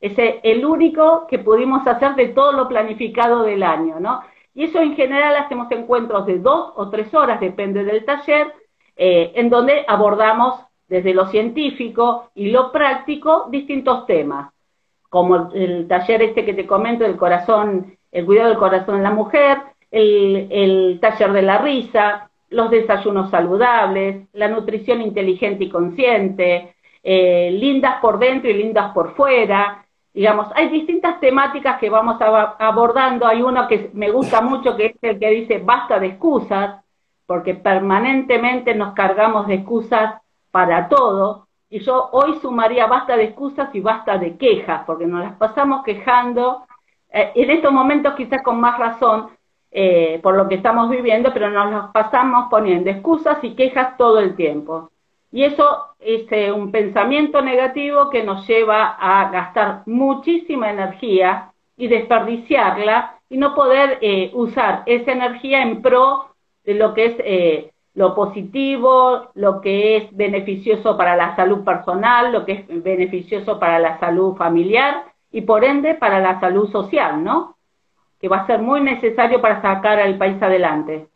[0.01, 4.21] Es el único que pudimos hacer de todo lo planificado del año, ¿no?
[4.53, 8.53] Y eso en general hacemos encuentros de dos o tres horas, depende del taller,
[8.95, 14.53] eh, en donde abordamos desde lo científico y lo práctico distintos temas,
[15.09, 19.12] como el, taller este que te comento del corazón, el cuidado del corazón de la
[19.12, 19.59] mujer,
[19.89, 27.99] el taller de la risa, los desayunos saludables, la nutrición inteligente y consciente, eh, lindas
[27.99, 29.85] por dentro y lindas por fuera.
[30.13, 33.25] Digamos, hay distintas temáticas que vamos abordando.
[33.25, 36.83] Hay uno que me gusta mucho, que es el que dice basta de excusas,
[37.25, 41.47] porque permanentemente nos cargamos de excusas para todo.
[41.69, 45.83] Y yo hoy sumaría basta de excusas y basta de quejas, porque nos las pasamos
[45.83, 46.67] quejando,
[47.11, 49.29] eh, en estos momentos quizás con más razón,
[49.75, 54.36] eh, por lo que estamos viviendo, pero nos pasamos poniendo excusas y quejas todo el
[54.36, 54.91] tiempo.
[55.31, 61.88] Y eso es eh, un pensamiento negativo que nos lleva a gastar muchísima energía y
[61.88, 66.27] desperdiciarla y no poder eh, usar esa energía en pro
[66.63, 72.45] de lo que es lo positivo, lo que es beneficioso para la salud personal, lo
[72.45, 77.52] que es beneficioso para la salud familiar y por ende para la salud social, ¿no?
[78.23, 81.09] Que va a ser muy necesario para sacar al país adelante.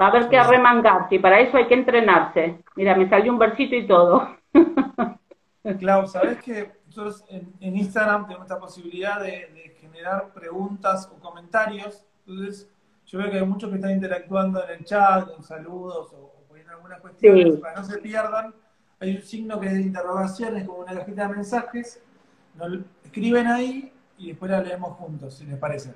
[0.00, 2.60] Va a haber que arremangarse y para eso hay que entrenarse.
[2.76, 4.34] Mira, me salió un versito y todo.
[5.78, 12.06] Clau, ¿sabes que nosotros en, Instagram tenemos esta posibilidad de, generar preguntas o comentarios?
[12.26, 12.70] Entonces,
[13.04, 16.72] yo veo que hay muchos que están interactuando en el chat, con saludos o, poniendo
[16.72, 17.56] algunas cuestiones.
[17.58, 18.54] Para no se pierdan,
[18.98, 22.02] hay un signo que es de interrogación, es como una cajita de mensajes.
[23.04, 25.94] escriben ahí y después la leemos juntos, si les parece.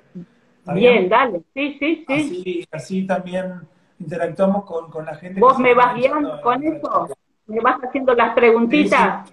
[0.73, 2.13] Bien, dale, sí, sí, sí.
[2.13, 3.61] Así, así también
[3.99, 5.39] interactuamos con, con la gente.
[5.39, 7.07] ¿Vos me vas guiando con eso?
[7.47, 9.29] ¿Me vas haciendo las preguntitas?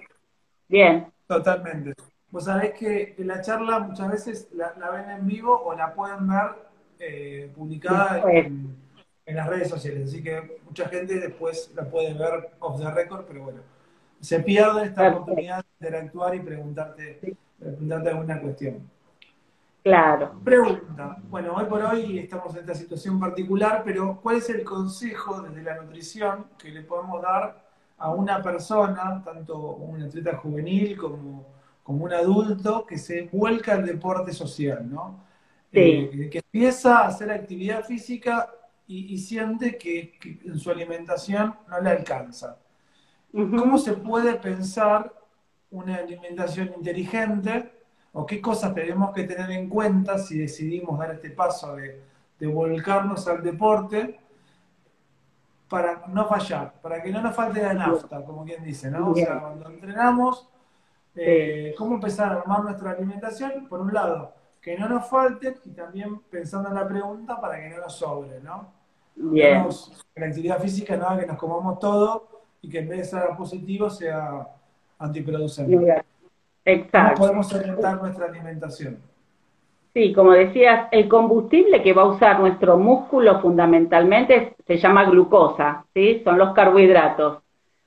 [0.68, 1.12] Bien.
[1.26, 1.94] Totalmente.
[2.30, 6.50] Vos sabés que la charla muchas veces la, ven en vivo o la pueden ver
[6.98, 8.76] eh, publicada en,
[9.24, 10.08] en, las redes sociales.
[10.08, 13.60] Así que mucha gente después la puede ver off the record, pero bueno,
[14.20, 18.90] se pierde esta oportunidad de interactuar y preguntarte preguntarte alguna cuestión.
[19.82, 20.40] Claro.
[20.42, 21.16] Pregunta.
[21.30, 25.62] Bueno, hoy por hoy estamos en esta situación particular, pero ¿cuál es el consejo desde
[25.62, 27.64] la nutrición que le podemos dar
[27.98, 31.46] a una persona, tanto un atleta juvenil como,
[31.82, 35.24] como un adulto, que se vuelca al deporte social, ¿no?
[35.72, 35.80] Sí.
[35.80, 38.50] Eh, que empieza a hacer actividad física
[38.88, 42.58] y, siente que, en su alimentación no le alcanza.
[43.32, 45.12] ¿cómo se puede pensar
[45.70, 47.72] una alimentación inteligente
[48.12, 52.02] o qué cosas tenemos que tener en cuenta si decidimos dar este paso de,
[52.46, 54.18] volcarnos al deporte
[55.68, 59.10] para no fallar, para que no nos falte la nafta, como quien dice, ¿no?
[59.10, 60.48] O sea, cuando entrenamos,
[61.14, 65.70] eh, cómo empezar a armar nuestra alimentación, por un lado, que no nos falte y
[65.70, 68.72] también pensando en la pregunta para que no nos sobre, ¿no?
[69.14, 69.66] Bien.
[70.14, 73.88] la actividad física, nada, que nos comamos todo y que en vez de ser positivo
[73.90, 74.46] sea
[74.98, 76.02] antiproducente.
[76.64, 77.20] Exacto.
[77.20, 78.98] ¿Cómo podemos orientar nuestra alimentación?
[79.94, 85.86] Sí, como decías, el combustible que va a usar nuestro músculo fundamentalmente se llama glucosa,
[85.94, 86.20] ¿sí?
[86.22, 87.38] Son los carbohidratos.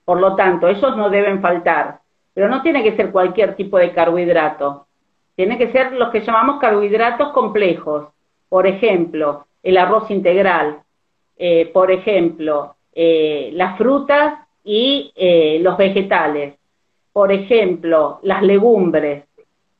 [0.05, 1.99] Por lo tanto, ellos no deben faltar.
[2.33, 4.87] Pero no tiene que ser cualquier tipo de carbohidrato.
[5.35, 8.07] Tiene que ser los que llamamos carbohidratos complejos.
[8.47, 10.79] Por ejemplo, el arroz integral.
[11.37, 16.58] Eh, por ejemplo, eh, las frutas y eh, los vegetales
[17.13, 19.25] por ejemplo, las legumbres,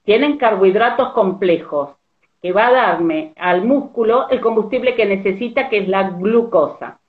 [0.04, 1.92] tienen carbohidratos complejos
[2.42, 7.00] que va a darme al músculo el combustible que necesita, que es la glucosa.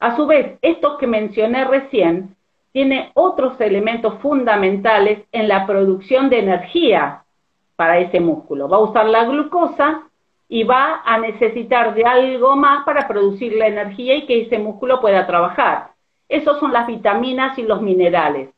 [0.00, 2.36] A su vez, estos que mencioné recién
[2.72, 7.22] tiene otros elementos fundamentales en la producción de energía
[7.76, 8.68] para ese músculo.
[8.68, 10.02] Va a usar la glucosa
[10.48, 15.00] y va a necesitar de algo más para producir la energía y que ese músculo
[15.00, 15.92] pueda trabajar.
[16.28, 18.50] Esos son las vitaminas y los minerales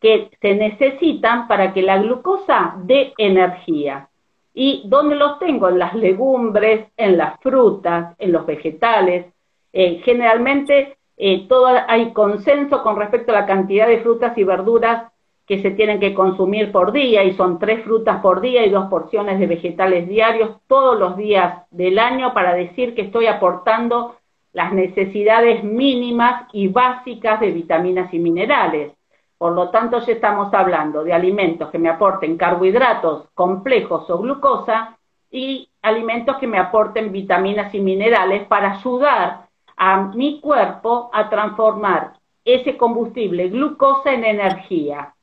[0.00, 4.08] que se necesitan para que la glucosa dé energía.
[4.54, 5.68] ¿Y dónde los tengo?
[5.68, 9.26] En las legumbres, en las frutas, en los vegetales.
[9.72, 15.12] Eh, generalmente eh, todo, hay consenso con respecto a la cantidad de frutas y verduras
[15.46, 18.88] que se tienen que consumir por día y son tres frutas por día y dos
[18.88, 24.16] porciones de vegetales diarios todos los días del año para decir que estoy aportando
[24.52, 28.92] las necesidades mínimas y básicas de vitaminas y minerales.
[29.40, 34.98] Por lo tanto, ya estamos hablando de alimentos que me aporten carbohidratos complejos o glucosa
[35.30, 39.48] y alimentos que me aporten vitaminas y minerales para ayudar
[39.78, 42.12] a mi cuerpo a transformar
[42.44, 45.14] ese combustible glucosa en energía.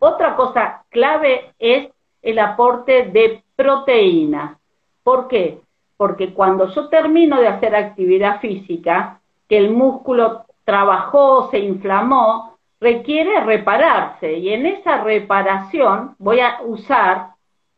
[0.00, 1.88] Otra cosa clave es
[2.20, 4.58] el aporte de proteínas.
[5.02, 5.62] ¿Por qué?
[5.96, 12.53] Porque cuando yo termino de hacer actividad física, que el músculo trabajó, se inflamó,
[12.84, 17.30] requiere repararse y en esa reparación voy a usar,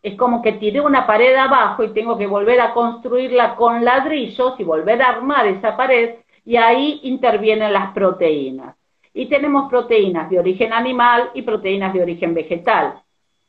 [0.03, 4.59] es como que tiré una pared abajo y tengo que volver a construirla con ladrillos
[4.59, 8.75] y volver a armar esa pared y ahí intervienen las proteínas.
[9.15, 13.01] Y tenemos proteínas de origen animal y proteínas de origen vegetal.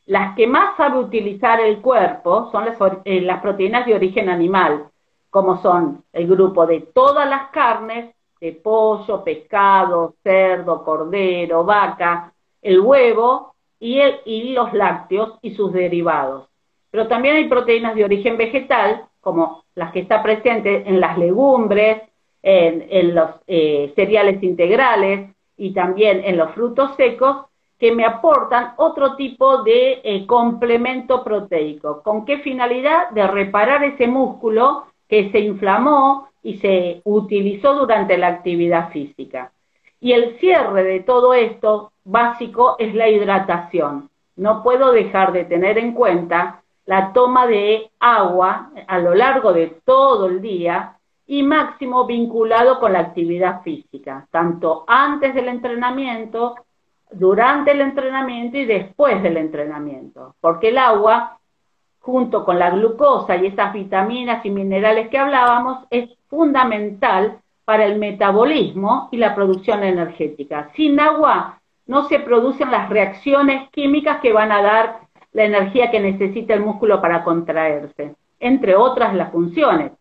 [0.06, 4.86] Las que más sabe utilizar el cuerpo son las, eh, las proteínas de origen animal,
[5.28, 12.80] como son el grupo de todas las carnes, de pollo, pescado, cerdo, cordero, vaca, el
[12.80, 16.48] huevo y, los lácteos y sus derivados.
[16.90, 22.02] Pero también hay proteínas de origen vegetal, como las que están presentes en las legumbres,
[22.42, 27.46] en, los eh, cereales integrales y también en los frutos secos,
[27.78, 32.02] que me aportan otro tipo de eh, complemento proteico.
[32.02, 33.10] ¿Con qué finalidad?
[33.10, 39.52] De reparar ese músculo que se inflamó, y se utilizó durante la actividad física.
[40.00, 44.08] Y el cierre de todo esto básico es la hidratación.
[44.36, 49.78] No puedo dejar de tener en cuenta la toma de agua a lo largo de
[49.84, 56.54] todo el día y máximo vinculado con la actividad física, tanto antes del entrenamiento,
[57.10, 61.37] durante el entrenamiento y después del entrenamiento, porque el agua
[62.08, 67.98] junto con la glucosa y esas vitaminas y minerales que hablábamos, es fundamental para el
[67.98, 70.70] metabolismo y la producción energética.
[70.74, 75.00] Sin agua no se producen las reacciones químicas que van a dar
[75.34, 79.92] la energía que necesita el músculo para contraerse, entre otras las funciones.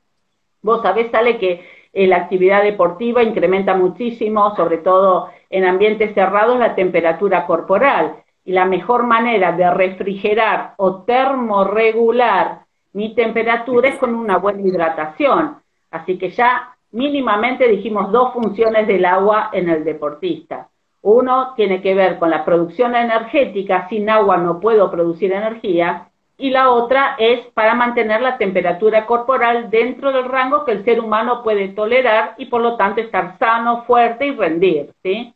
[0.61, 6.57] Vos sabés, sale que eh, la actividad deportiva incrementa muchísimo, sobre todo en ambientes cerrados,
[6.57, 8.15] la temperatura corporal
[8.53, 15.57] la mejor manera de refrigerar o termorregular mi temperatura es con una buena hidratación.
[15.91, 20.69] Así que ya mínimamente dijimos dos funciones del agua en el deportista.
[21.01, 26.49] Uno tiene que ver con la producción energética, sin agua no puedo producir energía, y
[26.49, 31.43] la otra es para mantener la temperatura corporal dentro del rango que el ser humano
[31.43, 34.91] puede tolerar y por lo tanto estar sano, fuerte y rendir.
[35.01, 35.33] ¿sí?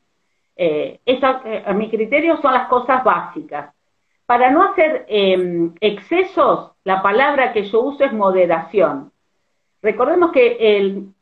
[0.55, 3.73] Eh, eh, a mi criterio son las cosas básicas.
[4.25, 9.11] Para no hacer em, excesos, la palabra que yo uso es moderación.
[9.81, 11.13] Recordemos que el,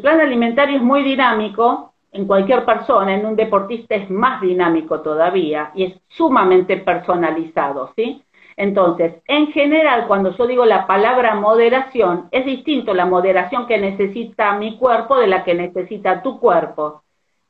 [0.00, 5.70] plan alimentario es muy dinámico, en cualquier persona, en un deportista es más dinámico todavía
[5.74, 8.22] y es sumamente personalizado, ¿sí?
[8.56, 14.56] Entonces, en general, cuando yo digo la palabra moderación, es distinto la moderación que necesita
[14.56, 17.02] mi cuerpo de la que necesita tu cuerpo.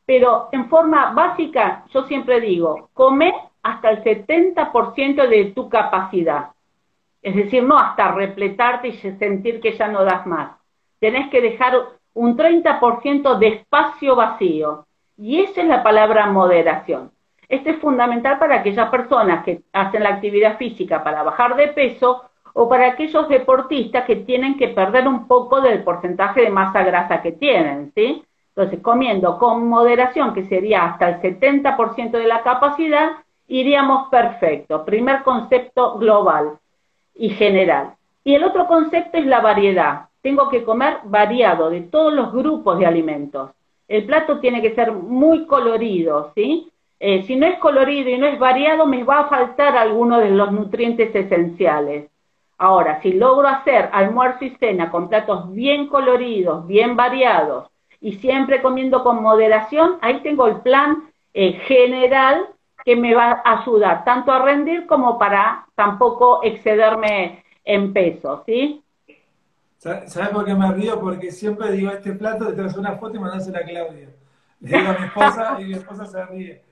[0.07, 6.51] Pero en forma básica, yo siempre digo, come hasta el 70% de tu capacidad.
[7.21, 10.53] Es decir, no hasta repletarte y sentir que ya no das más.
[11.01, 11.75] Tenés que dejar
[12.15, 14.87] un 30% de espacio vacío.
[15.19, 17.11] Y esa es la palabra moderación.
[17.49, 22.23] Esto es fundamental para aquellas personas que hacen la actividad física para bajar de peso
[22.55, 27.23] o para aquellos deportistas que tienen que perder un poco del porcentaje de masa grasa
[27.23, 28.25] que tienen, ¿sí?
[28.57, 33.11] Entonces, comiendo con moderación, que sería hasta el 70% de la capacidad,
[33.49, 34.83] iríamos perfecto.
[34.83, 36.59] Primer concepto global
[37.15, 37.97] y general.
[38.25, 40.07] Y el otro concepto es la variedad.
[40.23, 43.51] Tengo que comer variado de todos los grupos de alimentos.
[43.89, 46.73] El plato tiene que ser muy colorido, ¿sí?
[46.99, 50.31] Eh, si no es colorido y no es variado, me va a faltar alguno de
[50.31, 52.11] los nutrientes esenciales.
[52.57, 57.69] Ahora, si logro hacer almuerzo y cena con platos bien coloridos, bien variados
[58.01, 61.05] y siempre comiendo con moderación, ahí tengo el plan
[61.35, 62.47] eh, general
[62.85, 68.83] que me va a ayudar tanto a rendir como para tampoco excederme en peso, ¿sí?
[69.79, 70.99] ¿Sabes por qué me río?
[71.01, 74.09] Porque siempre digo, este plato, te traes una foto y mandásela a Claudia.
[74.61, 76.63] Le digo a mi esposa y mi esposa se ríe.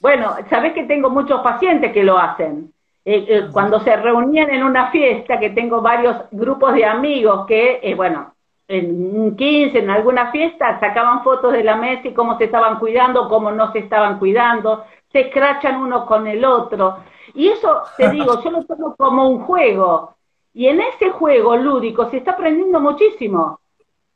[0.00, 2.72] Bueno, sabés que tengo muchos pacientes que lo hacen.
[3.04, 7.80] Eh, eh, cuando se reunían en una fiesta, que tengo varios grupos de amigos que,
[7.82, 8.34] eh, bueno,
[8.68, 12.78] en un 15, en alguna fiesta, sacaban fotos de la mesa y cómo se estaban
[12.78, 16.98] cuidando, cómo no se estaban cuidando, se escrachan uno con el otro.
[17.34, 20.14] Y eso, te digo, yo lo tomo como un juego.
[20.52, 23.58] Y en ese juego lúdico se está aprendiendo muchísimo.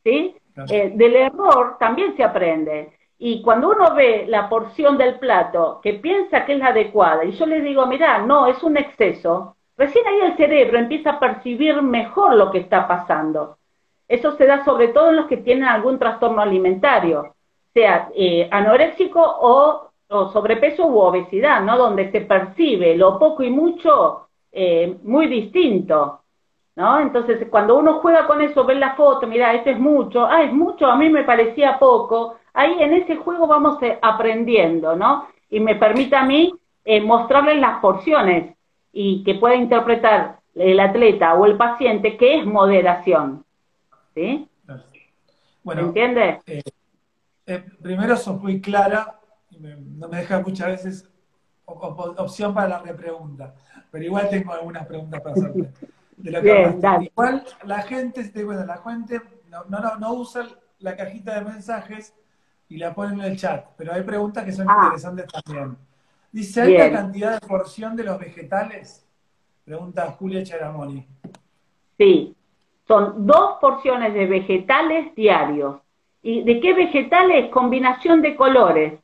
[0.04, 0.36] ¿sí?
[0.54, 2.92] del error también se aprende.
[3.18, 7.32] Y cuando uno ve la porción del plato que piensa que es la adecuada, y
[7.32, 11.80] yo le digo, mira, no, es un exceso, recién ahí el cerebro empieza a percibir
[11.82, 13.58] mejor lo que está pasando.
[14.12, 17.34] Eso se da sobre todo en los que tienen algún trastorno alimentario,
[17.72, 19.88] sea eh, anoréxico o,
[20.34, 21.78] sobrepeso u obesidad, ¿no?
[21.78, 26.20] Donde se percibe lo poco y mucho eh, muy distinto,
[26.76, 27.00] ¿no?
[27.00, 30.52] Entonces, cuando uno juega con eso, ve la foto, mira, esto es mucho, ah, es
[30.52, 35.26] mucho, a mí me parecía poco, ahí en ese juego vamos eh, aprendiendo, ¿no?
[35.48, 36.52] Y me permite a mí
[36.84, 38.54] eh, mostrarles las porciones
[38.92, 43.46] y que pueda interpretar el atleta o el paciente qué es moderación.
[44.14, 44.48] ¿Sí?
[45.62, 46.38] Bueno, ¿Entiendes?
[46.46, 49.20] Eh, primero sos muy clara,
[49.58, 51.08] no me deja muchas veces
[51.64, 53.54] opción para la repregunta,
[53.90, 55.70] pero igual tengo algunas preguntas para hacerte.
[56.16, 60.46] De lo que igual la gente, bueno, la gente no, no, no usa
[60.78, 62.14] la cajita de mensajes
[62.68, 64.82] y la ponen en el chat, pero hay preguntas que son ah.
[64.84, 65.76] interesantes también.
[66.30, 69.06] Dice, ¿hay la cantidad de porción de los vegetales?
[69.64, 71.06] Pregunta Julia Charamoni.
[71.98, 72.34] Sí,
[72.92, 75.76] son dos porciones de vegetales diarios.
[76.22, 77.48] ¿Y de qué vegetales?
[77.48, 79.00] Combinación de colores.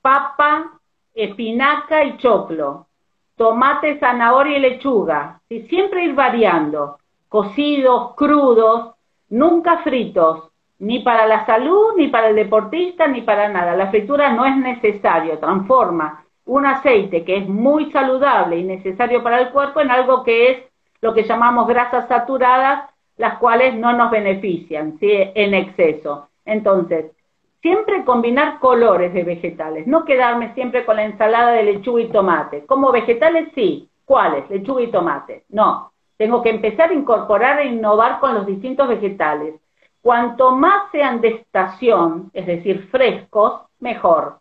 [0.00, 0.72] Papa,
[1.14, 2.88] espinaca y choclo.
[3.36, 5.40] Tomate, zanahoria y lechuga.
[5.48, 6.98] Y siempre ir variando.
[7.28, 8.94] Cocidos, crudos,
[9.28, 10.48] nunca fritos
[10.80, 13.76] ni para la salud, ni para el deportista, ni para nada.
[13.76, 19.38] La fritura no es necesario, transforma un aceite que es muy saludable y necesario para
[19.38, 20.58] el cuerpo en algo que es
[21.00, 25.10] lo que llamamos grasas saturadas, las cuales no nos benefician ¿sí?
[25.12, 26.28] en exceso.
[26.44, 27.12] Entonces,
[27.60, 32.66] siempre combinar colores de vegetales, no quedarme siempre con la ensalada de lechuga y tomate.
[32.66, 34.48] Como vegetales sí, ¿cuáles?
[34.50, 35.44] Lechuga y tomate.
[35.48, 39.54] No, tengo que empezar a incorporar e innovar con los distintos vegetales
[40.02, 44.40] Cuanto más sean de estación, es decir, frescos, mejor.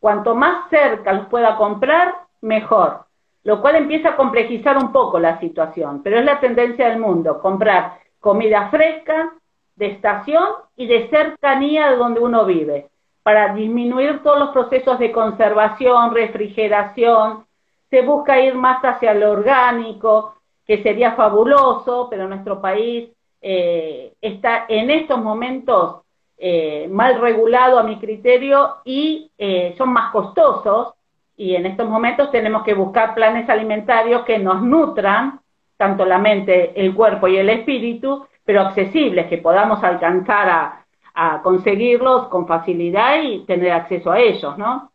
[0.00, 3.03] Cuanto más cerca los pueda comprar, mejor.
[3.44, 7.40] Lo cual empieza a complejizar un poco la situación, pero es la tendencia del mundo,
[7.40, 9.34] comprar comida fresca,
[9.76, 10.44] de estación
[10.76, 12.88] y de cercanía de donde uno vive,
[13.22, 17.44] para disminuir todos los procesos de conservación, refrigeración.
[17.90, 23.10] Se busca ir más hacia lo orgánico, que sería fabuloso, pero nuestro país
[23.40, 26.02] eh, está en estos momentos
[26.38, 30.94] eh, mal regulado a mi criterio y eh, son más costosos
[31.36, 35.40] y en estos momentos tenemos que buscar planes alimentarios que nos nutran
[35.76, 41.42] tanto la mente, el cuerpo y el espíritu, pero accesibles, que podamos alcanzar a, a
[41.42, 44.92] conseguirlos con facilidad y tener acceso a ellos, ¿no?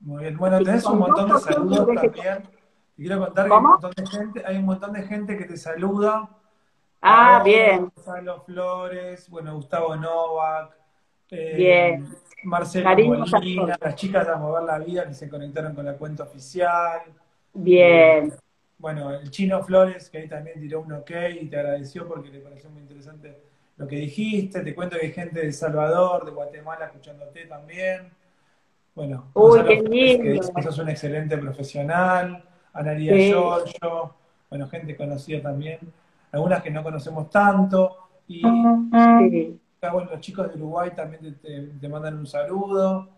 [0.00, 2.42] Muy bien, bueno, tenés un montón de saludos también.
[2.96, 5.44] Y quiero contar que hay un, montón de gente, hay un montón de gente que
[5.44, 6.28] te saluda
[7.06, 7.92] Ah, bien.
[7.94, 10.72] Gonzalo Flores, bueno, Gustavo Novak,
[11.30, 12.08] Eh, Bien.
[12.44, 17.02] Marcelo Molina, las chicas de Mover la Vida que se conectaron con la cuenta oficial.
[17.52, 18.28] Bien.
[18.28, 18.32] Eh,
[18.78, 22.40] bueno, el Chino Flores, que ahí también tiró un ok y te agradeció porque le
[22.40, 23.40] pareció muy interesante
[23.76, 24.60] lo que dijiste.
[24.60, 28.10] Te cuento que hay gente de El Salvador, de Guatemala, escuchándote también.
[28.94, 30.52] Bueno, Uy, qué lindo.
[30.54, 32.44] que sos un excelente profesional.
[32.72, 33.28] Anaría sí.
[33.28, 34.14] Giorgio,
[34.50, 35.78] bueno, gente conocida también.
[36.32, 37.96] Algunas que no conocemos tanto.
[38.28, 39.60] Y sí.
[39.92, 43.08] Bueno, los chicos de Uruguay también te, mandan un saludo.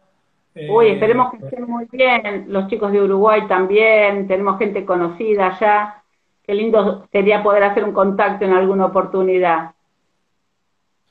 [0.55, 2.47] Uy, esperemos que eh, estén muy bien.
[2.49, 4.27] Los chicos de Uruguay también.
[4.27, 6.03] Tenemos gente conocida allá.
[6.43, 9.73] Qué lindo sería poder hacer un contacto en alguna oportunidad.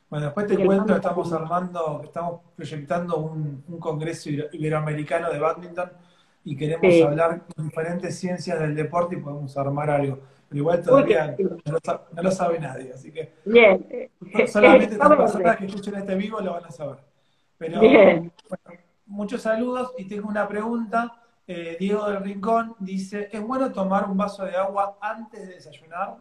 [0.10, 5.92] Bueno, después te cuento, estamos armando, estamos proyectando un, congreso iberoamericano de badminton
[6.44, 10.20] y queremos hablar de diferentes ciencias del deporte y podemos armar algo.
[10.50, 14.10] Pero igual todavía no, lo sabe, nadie, así que Bien.
[14.48, 16.98] solamente las personas que escuchen este vivo lo van a saber.
[17.58, 18.32] Pero Bien.
[19.06, 21.22] muchos saludos y tengo una pregunta.
[21.48, 26.16] Eh, Diego del Rincón dice, ¿es bueno tomar un vaso de agua antes de desayunar?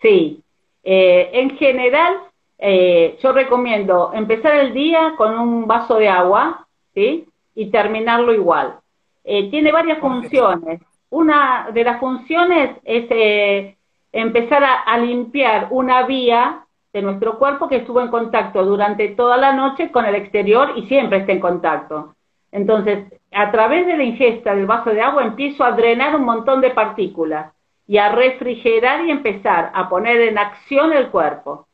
[0.00, 0.42] Sí,
[0.82, 2.16] eh, en general
[2.58, 7.28] eh, yo recomiendo empezar el día con un vaso de agua, ¿sí?
[7.54, 8.78] Y terminarlo igual.
[9.24, 10.80] Eh, tiene varias funciones.
[11.12, 13.76] Una de las funciones es eh,
[14.12, 19.52] empezar a, limpiar una vía de nuestro cuerpo que estuvo en contacto durante toda la
[19.52, 22.14] noche con el exterior y siempre está en contacto.
[22.50, 26.62] Entonces, a través de la ingesta del vaso de agua empiezo a drenar un montón
[26.62, 27.52] de partículas
[27.86, 31.66] y a refrigerar y empezar a poner en acción el cuerpo.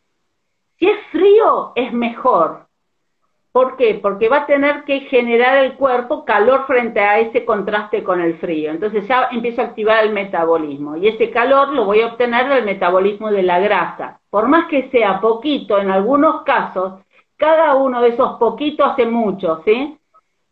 [0.81, 2.67] Si es frío, es mejor.
[3.59, 3.99] ¿Por qué?
[4.01, 8.39] Porque va a tener que generar el cuerpo calor frente a ese contraste con el
[8.39, 8.71] frío.
[8.71, 10.97] Entonces ya empiezo a activar el metabolismo.
[10.97, 14.21] Y ese calor lo voy a obtener del metabolismo de la grasa.
[14.31, 17.01] Por más que sea poquito, en algunos casos,
[17.37, 19.99] cada uno de esos poquitos hace mucho, ¿sí?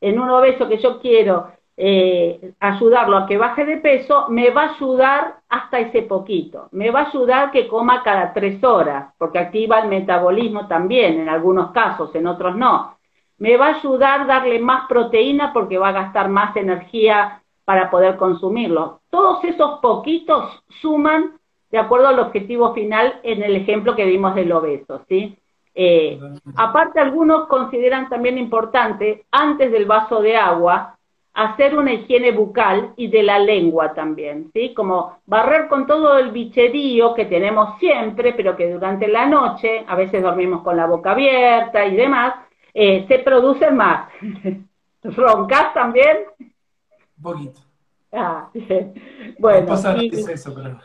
[0.01, 4.63] En un obeso que yo quiero eh, ayudarlo a que baje de peso, me va
[4.63, 6.69] a ayudar hasta ese poquito.
[6.73, 11.29] Me va a ayudar que coma cada tres horas, porque activa el metabolismo también, en
[11.29, 12.96] algunos casos, en otros no.
[13.39, 17.91] Me va a ayudar a darle más proteína porque va a gastar más energía para
[17.91, 19.01] poder consumirlo.
[19.11, 21.33] Todos esos poquitos suman
[21.71, 25.37] de acuerdo al objetivo final en el ejemplo que vimos del obeso, ¿sí?
[25.75, 26.19] Eh,
[26.57, 30.97] aparte, algunos consideran también importante, antes del vaso de agua,
[31.35, 34.73] hacer una higiene bucal y de la lengua también, ¿sí?
[34.73, 39.97] Como barrer con todo el bicherío que tenemos siempre, pero que durante la noche, a
[39.97, 42.37] veces dormimos con la boca abierta y demás,
[42.79, 44.11] eh, se produce más.
[45.03, 46.19] ¿Roncas también?
[46.39, 47.61] Un poquito.
[48.13, 48.51] Ah,
[49.39, 49.75] bueno.
[49.75, 50.79] es eso, pero...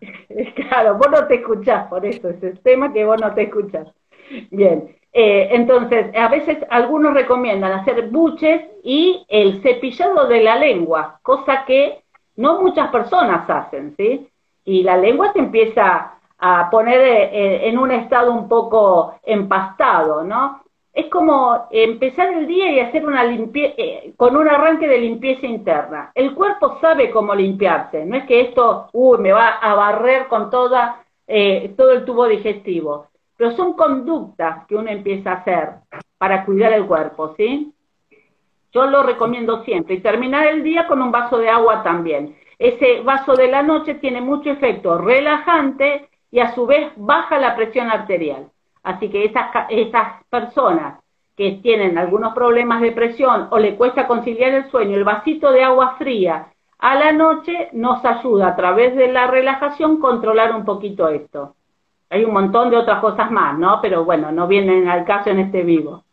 [0.56, 3.86] claro, vos no te escuchás, por eso es el tema que vos no te escuchás.
[4.50, 11.20] Bien, eh, entonces, a veces algunos recomiendan hacer buches y el cepillado de la lengua,
[11.22, 12.02] cosa que
[12.34, 14.28] no muchas personas hacen, ¿sí?
[14.64, 20.62] Y la lengua se empieza a poner eh, en un estado un poco empastado, ¿no?
[20.92, 25.46] Es como empezar el día y hacer una limpieza, eh, con un arranque de limpieza
[25.46, 26.10] interna.
[26.14, 31.04] El cuerpo sabe cómo limpiarse, no es que esto, me va a barrer con toda,
[31.76, 33.08] todo el tubo digestivo
[33.38, 35.70] pero son conductas que uno empieza a hacer
[36.18, 37.72] para cuidar el cuerpo, ¿sí?
[38.72, 42.36] Yo lo recomiendo siempre y terminar el día con un vaso de agua también.
[42.58, 47.54] Ese vaso de la noche tiene mucho efecto relajante y a su vez baja la
[47.54, 48.50] presión arterial.
[48.82, 51.00] Así que esas, esas personas
[51.36, 55.62] que tienen algunos problemas de presión o le cuesta conciliar el sueño, el vasito de
[55.62, 56.48] agua fría
[56.78, 61.54] a la noche nos ayuda a través de la relajación controlar un poquito esto.
[62.10, 63.80] Hay un montón de otras cosas más, ¿no?
[63.82, 66.04] Pero bueno, no vienen al caso en este vivo.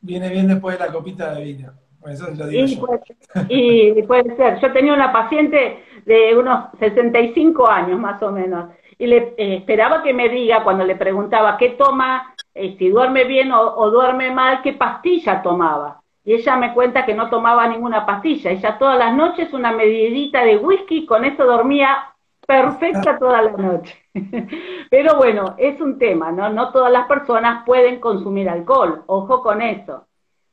[0.00, 1.72] Viene bien después de la copita de vino.
[2.06, 3.00] Eso lo digo y, puede,
[3.48, 4.60] y puede ser.
[4.60, 10.02] Yo tenía una paciente de unos 65 años más o menos y le eh, esperaba
[10.02, 14.30] que me diga cuando le preguntaba qué toma, eh, si duerme bien o, o, duerme
[14.30, 16.00] mal, qué pastilla tomaba.
[16.24, 18.50] Y ella me cuenta que no tomaba ninguna pastilla.
[18.50, 22.14] Ella todas las noches una medidita de whisky, con eso dormía
[22.46, 23.94] perfecta toda la noche.
[24.90, 26.48] Pero bueno, es un tema, ¿no?
[26.48, 30.06] No todas las personas pueden consumir alcohol, ojo con eso.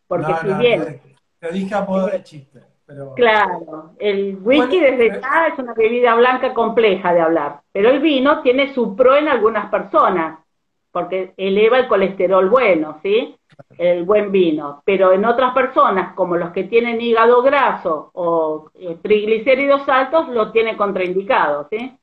[0.07, 1.01] Porque si bien...
[1.39, 2.72] Te dije a de chiste.
[2.86, 3.13] Pero...
[3.15, 7.99] Claro, el whisky desde eh, ya es una bebida blanca compleja de hablar, pero el
[7.99, 10.39] vino tiene su pro en algunas personas,
[10.91, 13.36] porque eleva el colesterol bueno, ¿sí?
[13.77, 18.97] El buen vino, pero en otras personas, como los que tienen hígado graso o eh,
[19.01, 21.97] triglicéridos altos, lo tiene contraindicado, ¿sí?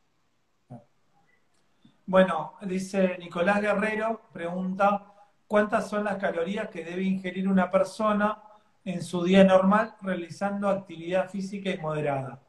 [2.06, 5.04] Bueno, dice Nicolás Guerrero, pregunta,
[5.46, 8.36] cuántas son las calorías que debe ingerir una persona
[8.84, 12.40] en su día normal realizando actividad física y moderada.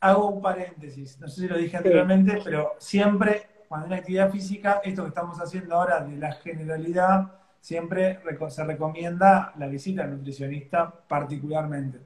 [0.00, 4.30] Hago un paréntesis, no sé si lo dije anteriormente, pero siempre cuando hay una actividad
[4.32, 8.18] física, esto que estamos haciendo ahora de la generalidad, siempre
[8.48, 12.00] se recomienda la visita al nutricionista particularmente.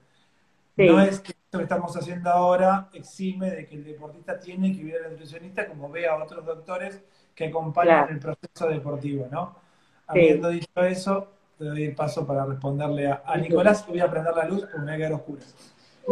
[0.76, 4.82] No es que esto que estamos haciendo ahora exime de que el deportista tiene que
[4.82, 7.00] ir al nutricionista como ve a otros doctores
[7.34, 9.56] que acompañan el proceso deportivo, ¿no?
[10.06, 14.34] Habiendo dicho eso, te doy el paso para responderle a, Nicolás y voy a prender
[14.34, 15.42] la luz porque me va a quedar oscura.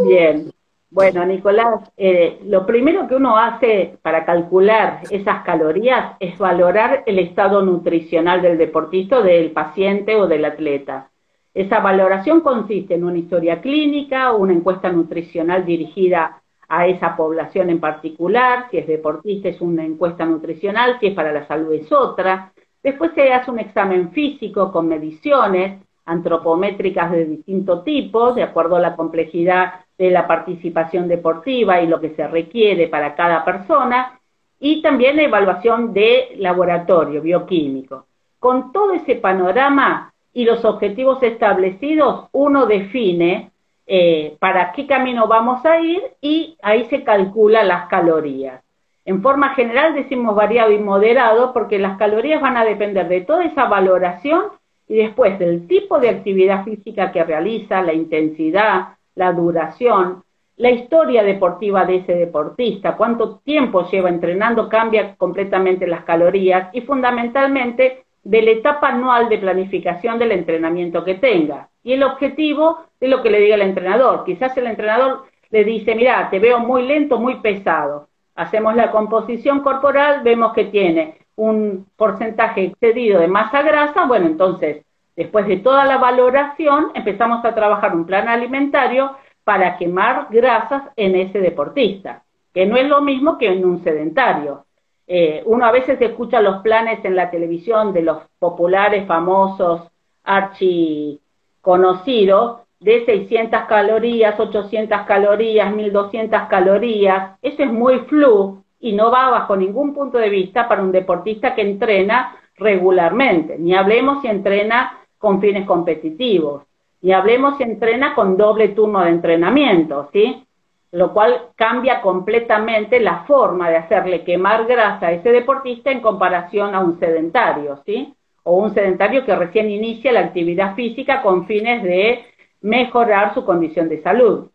[0.06, 0.52] Bien.
[0.90, 7.18] Bueno, Nicolás, eh, lo primero que uno hace para calcular esas calorías es valorar el
[7.18, 11.08] estado nutricional del deportista, del paciente o del atleta.
[11.54, 17.80] Esa valoración consiste en una historia clínica, una encuesta nutricional dirigida a esa población en
[17.80, 22.52] particular, si es deportista es una encuesta nutricional, si es para la salud es otra.
[22.82, 28.80] Después se hace un examen físico con mediciones antropométricas de distintos tipos, de acuerdo a
[28.80, 34.18] la complejidad de la participación deportiva y lo que se requiere para cada persona,
[34.58, 38.06] y también la evaluación de laboratorio bioquímico.
[38.38, 43.50] Con todo ese panorama y los objetivos establecidos, uno define
[43.86, 48.61] eh, para qué camino vamos a ir y ahí se calcula las calorías.
[49.04, 53.44] En forma general decimos variado y moderado porque las calorías van a depender de toda
[53.44, 54.44] esa valoración
[54.86, 60.22] y después del tipo de actividad física que realiza, la intensidad, la duración,
[60.56, 66.82] la historia deportiva de ese deportista, cuánto tiempo lleva entrenando, cambia completamente las calorías y
[66.82, 73.08] fundamentalmente de la etapa anual de planificación del entrenamiento que tenga y el objetivo de
[73.08, 74.24] lo que le diga el entrenador.
[74.24, 79.60] Quizás el entrenador le dice, mira, te veo muy lento, muy pesado hacemos la composición
[79.60, 84.84] corporal, vemos que tiene un porcentaje excedido de masa grasa, bueno, entonces,
[85.16, 91.16] después de toda la valoración, empezamos a trabajar un plan alimentario para quemar grasas en
[91.16, 92.22] ese deportista,
[92.54, 94.64] que no es lo mismo que en un sedentario.
[95.06, 99.82] Eh, uno a veces escucha los planes en la televisión de los populares, famosos,
[100.24, 101.20] archi
[101.60, 109.30] conocidos, de 600 calorías, 800 calorías, 1200 calorías, eso es muy flu y no va
[109.30, 114.98] bajo ningún punto de vista para un deportista que entrena regularmente, ni hablemos si entrena
[115.18, 116.64] con fines competitivos,
[117.00, 120.44] ni hablemos si entrena con doble turno de entrenamiento, ¿sí?
[120.90, 126.74] Lo cual cambia completamente la forma de hacerle quemar grasa a ese deportista en comparación
[126.74, 128.12] a un sedentario, ¿sí?
[128.42, 132.24] O un sedentario que recién inicia la actividad física con fines de
[132.62, 134.48] mejorar su condición de salud.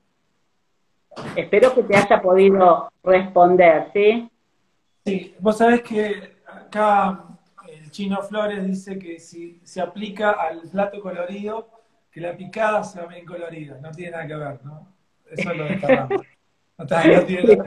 [1.36, 4.30] Espero que te haya podido responder, ¿sí?
[5.06, 7.26] Sí, vos sabés que acá
[7.68, 11.70] el chino Flores dice que si se aplica al plato colorido,
[12.12, 14.88] que la picada sea bien colorida, no tiene nada que ver, ¿no?
[15.30, 16.24] Eso es lo de
[16.78, 16.86] No,
[17.26, 17.58] tiene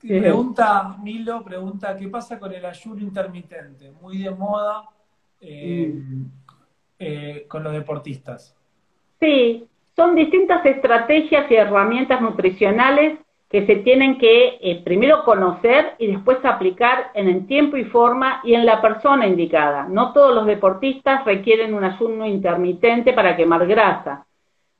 [0.20, 3.90] Pregunta Milo, pregunta, ¿qué pasa con el ayuno intermitente?
[3.90, 4.88] Muy de moda.
[5.40, 6.24] Eh, mm.
[7.00, 8.56] Eh, con los deportistas?
[9.20, 16.08] Sí, son distintas estrategias y herramientas nutricionales que se tienen que eh, primero conocer y
[16.08, 19.86] después aplicar en el tiempo y forma y en la persona indicada.
[19.88, 24.26] No todos los deportistas requieren un ayuno intermitente para quemar grasa.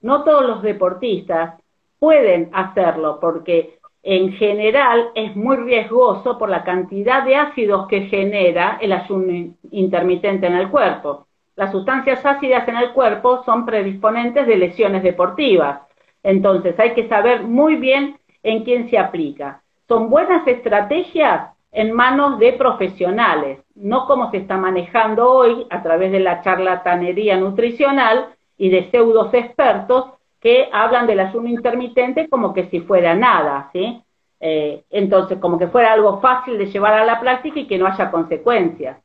[0.00, 1.54] No todos los deportistas
[2.00, 8.78] pueden hacerlo porque en general es muy riesgoso por la cantidad de ácidos que genera
[8.80, 11.27] el ayuno intermitente en el cuerpo
[11.58, 15.80] las sustancias ácidas en el cuerpo son predisponentes de lesiones deportivas.
[16.22, 19.60] Entonces hay que saber muy bien en quién se aplica.
[19.88, 26.12] Son buenas estrategias en manos de profesionales, no como se está manejando hoy a través
[26.12, 32.68] de la charlatanería nutricional y de pseudos expertos que hablan del ayuno intermitente como que
[32.68, 34.00] si fuera nada, ¿sí?
[34.38, 37.88] Eh, entonces, como que fuera algo fácil de llevar a la práctica y que no
[37.88, 38.98] haya consecuencias.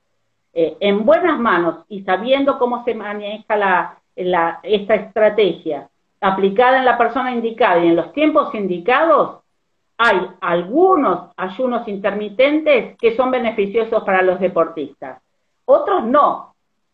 [0.56, 3.97] Eh, en buenas manos y sabiendo cómo se maneja la,
[4.62, 5.89] esta estrategia
[6.22, 9.39] aplicada en la persona indicada y en los tiempos indicados,
[9.97, 15.22] hay algunos ayunos intermitentes que son beneficiosos para los deportistas.
[15.66, 16.54] Otros no.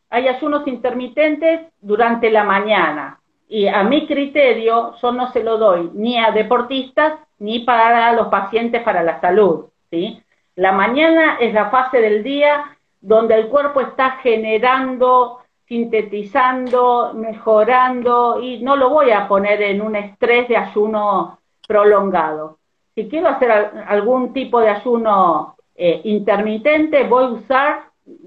[0.09, 3.19] Hay ayunos intermitentes durante la mañana.
[3.47, 8.27] Y a mi criterio, yo no se lo doy ni a deportistas ni para los
[8.27, 9.65] pacientes para la salud.
[9.89, 10.21] ¿sí?
[10.55, 18.61] La mañana es la fase del día donde el cuerpo está generando, sintetizando, mejorando, y
[18.61, 22.57] no lo voy a poner en un estrés de ayuno prolongado.
[22.95, 27.83] Si quiero hacer algún tipo de ayuno eh, intermitente, voy a usar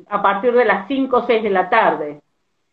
[0.09, 2.21] a partir de las 5 o 6 de la tarde.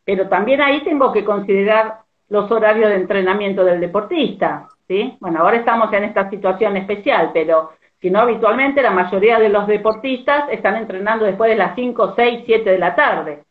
[0.05, 5.17] Pero también ahí tengo que considerar los horarios de entrenamiento del deportista, ¿sí?
[5.19, 7.71] Bueno, ahora estamos en esta situación especial, pero
[8.01, 12.43] si no, habitualmente la mayoría de los deportistas están entrenando después de las 5, 6,
[12.45, 13.43] 7 de la tarde.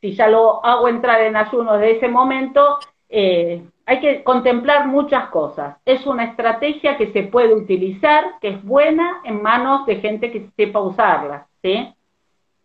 [0.00, 2.78] Si ya lo hago entrar en ayuno de ese momento,
[3.08, 5.76] eh, hay que contemplar muchas cosas.
[5.84, 10.50] Es una estrategia que se puede utilizar, que es buena en manos de gente que
[10.56, 11.92] sepa usarla, ¿sí?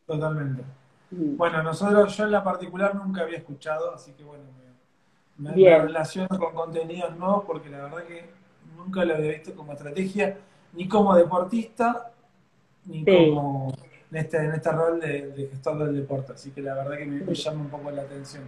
[0.06, 0.64] Totalmente.
[1.10, 1.38] Mm.
[1.38, 4.44] Bueno, nosotros, yo en la particular nunca había escuchado, así que bueno,
[5.38, 8.30] me, me, relaciono con contenidos nuevos porque la verdad que
[8.76, 10.38] nunca lo había visto como estrategia,
[10.74, 12.12] ni como deportista,
[12.86, 13.74] ni como
[14.12, 16.34] en este, en este rol de, gestor del deporte.
[16.34, 18.44] Así que la verdad que me, llama un poco la atención.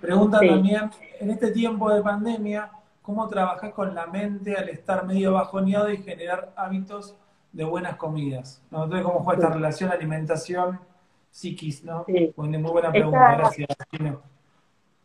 [0.00, 0.90] Pregunta también,
[1.20, 2.70] en este tiempo de pandemia,
[3.02, 7.16] ¿cómo trabajas con la mente al estar medio bajoneado y generar hábitos
[7.52, 8.62] de buenas comidas?
[8.70, 8.84] ¿no?
[8.84, 10.78] Entonces, ¿cómo juega esta relación alimentación,
[11.30, 11.84] psiquis?
[11.84, 12.04] ¿no?
[12.06, 12.32] Muy
[12.62, 13.68] buena pregunta, gracias.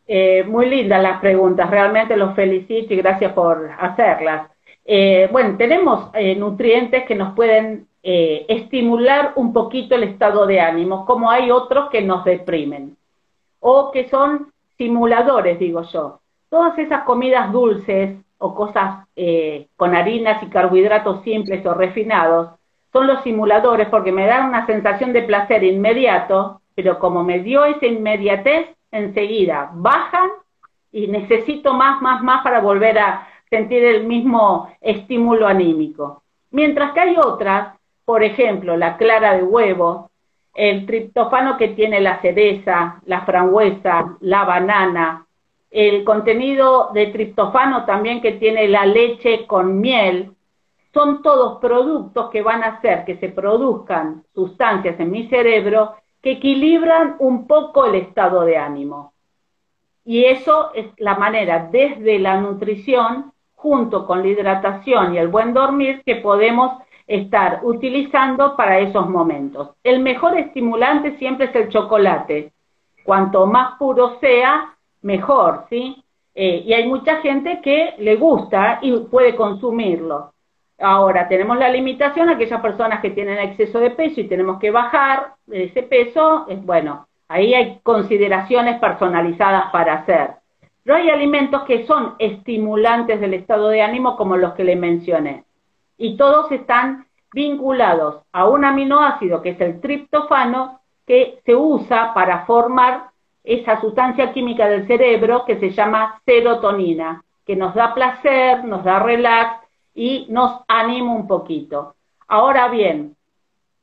[0.06, 4.53] Eh, muy lindas las preguntas, realmente los felicito y gracias por hacerlas.
[4.86, 11.06] Eh, bueno, tenemos eh, nutrientes que nos pueden estimular un poquito el estado de ánimo,
[11.06, 12.98] como hay otros que nos deprimen,
[13.62, 16.20] o que son simuladores, digo yo.
[16.50, 19.08] Todas esas comidas dulces o cosas
[19.78, 22.50] con harinas y carbohidratos simples o refinados
[22.94, 27.66] son los simuladores porque me dan una sensación de placer inmediato, pero como me dio
[27.66, 30.30] esa inmediatez, enseguida bajan
[30.92, 36.24] y necesito más, más, más para volver a sentir el mismo estímulo anímico.
[36.50, 40.10] Mientras que hay otras, por ejemplo, la clara de huevo,
[40.56, 45.28] el triptofano que tiene la cereza, la frambuesa, la banana,
[45.70, 50.32] el contenido de triptofano también que tiene la leche con miel,
[50.92, 55.94] son todos productos que van a hacer que se produzcan sustancias en mi cerebro
[56.24, 59.14] que equilibran un poco el estado de ánimo.
[60.06, 63.33] Y eso es la manera desde la nutrición,
[63.64, 69.70] junto con la hidratación y el buen dormir, que podemos estar utilizando para esos momentos.
[69.84, 72.52] El mejor estimulante siempre es el chocolate.
[73.06, 76.04] Cuanto más puro sea, mejor, ¿sí?
[76.36, 80.34] Eh, y hay mucha gente que le gusta y puede consumirlo.
[80.80, 85.36] Ahora, tenemos la limitación, aquellas personas que tienen exceso de peso y tenemos que bajar
[85.50, 90.43] ese peso, es bueno, ahí hay consideraciones personalizadas para hacer.
[90.84, 95.46] Pero hay alimentos que son estimulantes del estado de ánimo como los que le mencioné.
[95.98, 102.46] Y todos están vinculados a un aminoácido que es el triptofano que se usa para
[102.46, 103.10] formar
[103.44, 109.00] esa sustancia química del cerebro que se llama serotonina, que nos da placer, nos da
[109.00, 111.96] relax y nos anima un poquito.
[112.28, 113.16] Ahora bien,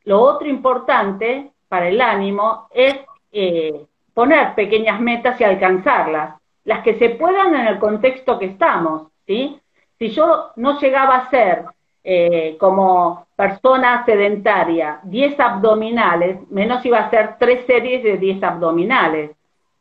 [0.04, 2.96] lo otro importante para el ánimo es
[3.32, 9.08] eh, poner pequeñas metas y alcanzarlas, las que se puedan en el contexto que estamos,
[9.26, 9.60] ¿sí?
[9.98, 11.64] Si yo no llegaba a ser
[12.02, 19.32] eh, como persona sedentaria 10 abdominales, menos iba a ser tres series de 10 abdominales,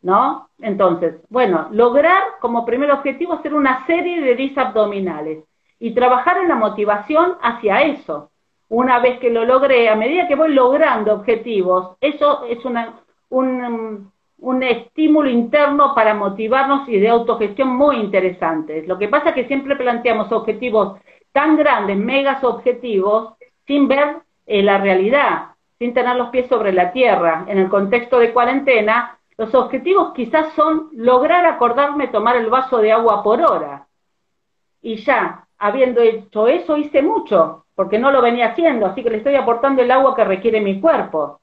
[0.02, 0.50] ¿no?
[0.62, 5.44] Entonces, bueno, lograr como primer objetivo hacer una serie de 10 abdominales
[5.80, 8.30] y trabajar en la motivación hacia eso.
[8.68, 13.00] Una vez que lo logré, a medida que voy logrando objetivos, eso es una,
[13.30, 14.12] un,
[14.42, 18.84] un estímulo interno para motivarnos y de autogestión muy interesante.
[18.88, 21.00] Lo que pasa es que siempre planteamos objetivos
[21.32, 23.34] tan grandes, megas objetivos,
[23.68, 27.46] sin ver eh, la realidad, sin tener los pies sobre la tierra.
[27.48, 32.92] En el contexto de cuarentena, los objetivos quizás son lograr acordarme tomar el vaso de
[32.92, 33.88] agua por hora.
[34.82, 39.18] Y ya, habiendo hecho eso, hice mucho, porque no lo venía haciendo, así que le
[39.18, 41.40] estoy aportando el agua que requiere mi cuerpo.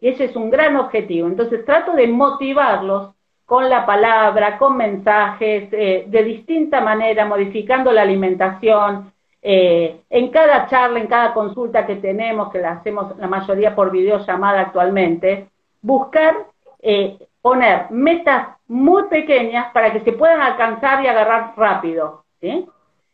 [0.00, 1.28] Y ese es un gran objetivo.
[1.28, 3.14] Entonces trato de motivarlos
[3.48, 9.10] con la palabra, con mensajes, eh, de distinta manera, modificando la alimentación.
[9.40, 13.90] Eh, en cada charla, en cada consulta que tenemos, que la hacemos la mayoría por
[13.90, 15.48] videollamada actualmente,
[15.80, 16.34] buscar
[16.82, 22.24] eh, poner metas muy pequeñas para que se puedan alcanzar y agarrar rápido.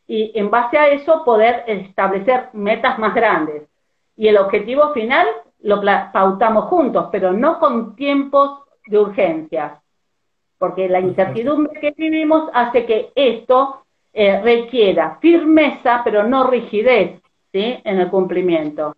[0.07, 3.63] y en base a eso poder establecer metas más grandes.
[4.17, 5.27] Y el objetivo final
[5.65, 5.81] lo
[6.13, 9.81] pautamos juntos, pero no con tiempos de urgencia,
[10.59, 17.81] porque la incertidumbre que vivimos hace que esto eh, requiera firmeza, pero no rigidez ¿sí?
[17.83, 18.95] en el cumplimiento.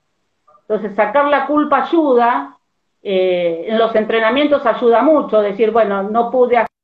[0.63, 2.59] Entonces, sacar la culpa ayuda,
[3.01, 6.76] eh, en los entrenamientos ayuda mucho, decir, bueno, no pude hacer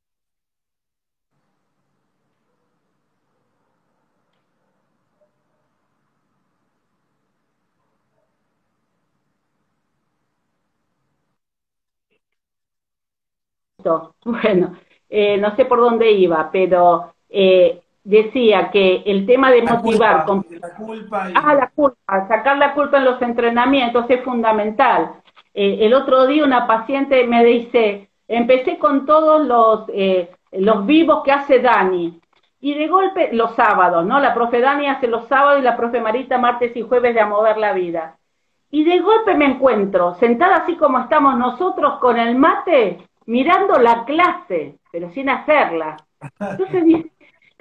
[13.83, 14.15] Listo.
[14.25, 14.75] Bueno,
[15.09, 20.25] eh, no sé por dónde iba, pero eh, decía que el tema de motivar...
[20.25, 20.45] con...
[20.49, 25.11] la culpa Ah, la culpa, sacar la culpa en los entrenamientos es fundamental.
[25.53, 29.85] Eh, el otro día una paciente me dice, empecé con todos los,
[30.51, 32.19] los vivos que hace Dani.
[32.61, 34.21] Y de golpe, los sábados, ¿no?
[34.21, 37.25] La profe Dani hace los sábados y la profe Marita martes y jueves de A
[37.25, 38.17] Mover la Vida.
[38.73, 44.05] Y de golpe me encuentro sentada así como estamos nosotros con el mate, mirando la
[44.05, 45.97] clase, pero sin hacerla.
[46.39, 46.83] Entonces,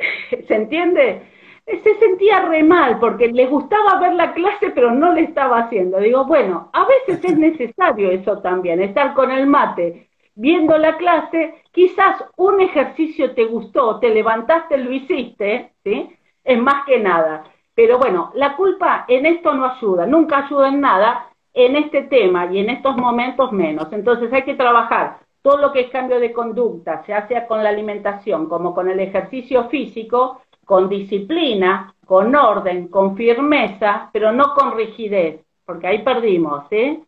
[0.48, 1.22] ¿se entiende?
[1.66, 5.98] Se sentía re mal porque le gustaba ver la clase, pero no le estaba haciendo.
[5.98, 11.62] Digo, bueno, a veces es necesario eso también, estar con el mate, viendo la clase,
[11.70, 16.10] quizás un ejercicio te gustó, te levantaste, lo hiciste, ¿sí?
[16.44, 17.44] Es más que nada.
[17.74, 22.46] Pero bueno, la culpa en esto no ayuda, nunca ayuda en nada, en este tema
[22.52, 23.92] y en estos momentos menos.
[23.92, 27.70] Entonces hay que trabajar todo lo que es cambio de conducta, se hace con la
[27.70, 34.76] alimentación como con el ejercicio físico, con disciplina, con orden, con firmeza, pero no con
[34.76, 37.02] rigidez, porque ahí perdimos, ¿eh?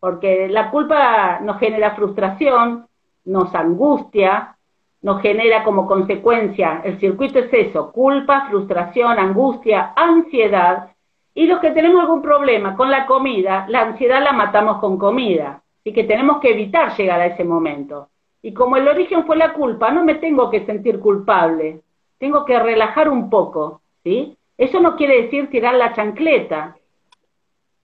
[0.00, 2.86] Porque la culpa nos genera frustración,
[3.24, 4.56] nos angustia,
[5.02, 10.90] nos genera como consecuencia, el circuito es eso, culpa, frustración, angustia, ansiedad,
[11.32, 15.59] y los que tenemos algún problema con la comida, la ansiedad la matamos con comida.
[15.80, 18.08] Así que tenemos que evitar llegar a ese momento.
[18.42, 21.80] Y como el origen fue la culpa, no me tengo que sentir culpable.
[22.18, 24.36] Tengo que relajar un poco, ¿sí?
[24.58, 26.76] Eso no quiere decir tirar la chancleta.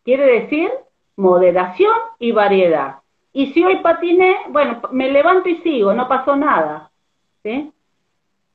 [0.04, 0.70] Quiere decir
[1.16, 2.96] moderación y variedad.
[3.32, 6.90] Y si hoy patiné, bueno, me levanto y sigo, no pasó nada.
[7.42, 7.72] ¿Sí?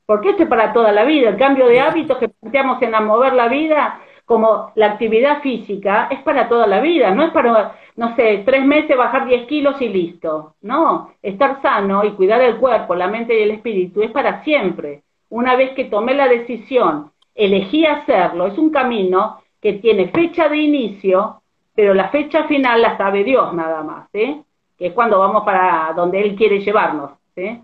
[0.05, 1.29] Porque esto es para toda la vida.
[1.29, 6.07] El cambio de hábitos que planteamos en a mover la vida como la actividad física
[6.09, 9.82] es para toda la vida, no es para, no sé, tres meses bajar 10 kilos
[9.82, 10.55] y listo.
[10.61, 15.03] No, estar sano y cuidar el cuerpo, la mente y el espíritu es para siempre.
[15.30, 20.57] Una vez que tomé la decisión, elegí hacerlo, es un camino que tiene fecha de
[20.57, 21.41] inicio,
[21.76, 24.41] pero la fecha final la sabe Dios nada más, ¿eh?
[24.78, 27.11] que es cuando vamos para donde Él quiere llevarnos.
[27.36, 27.61] ¿eh?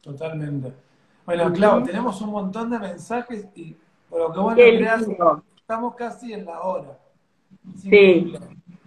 [0.00, 0.72] Totalmente.
[1.26, 3.76] Bueno, Clau, tenemos un montón de mensajes y
[4.08, 6.96] por lo que bueno, estamos casi en la hora.
[7.76, 8.32] Sí.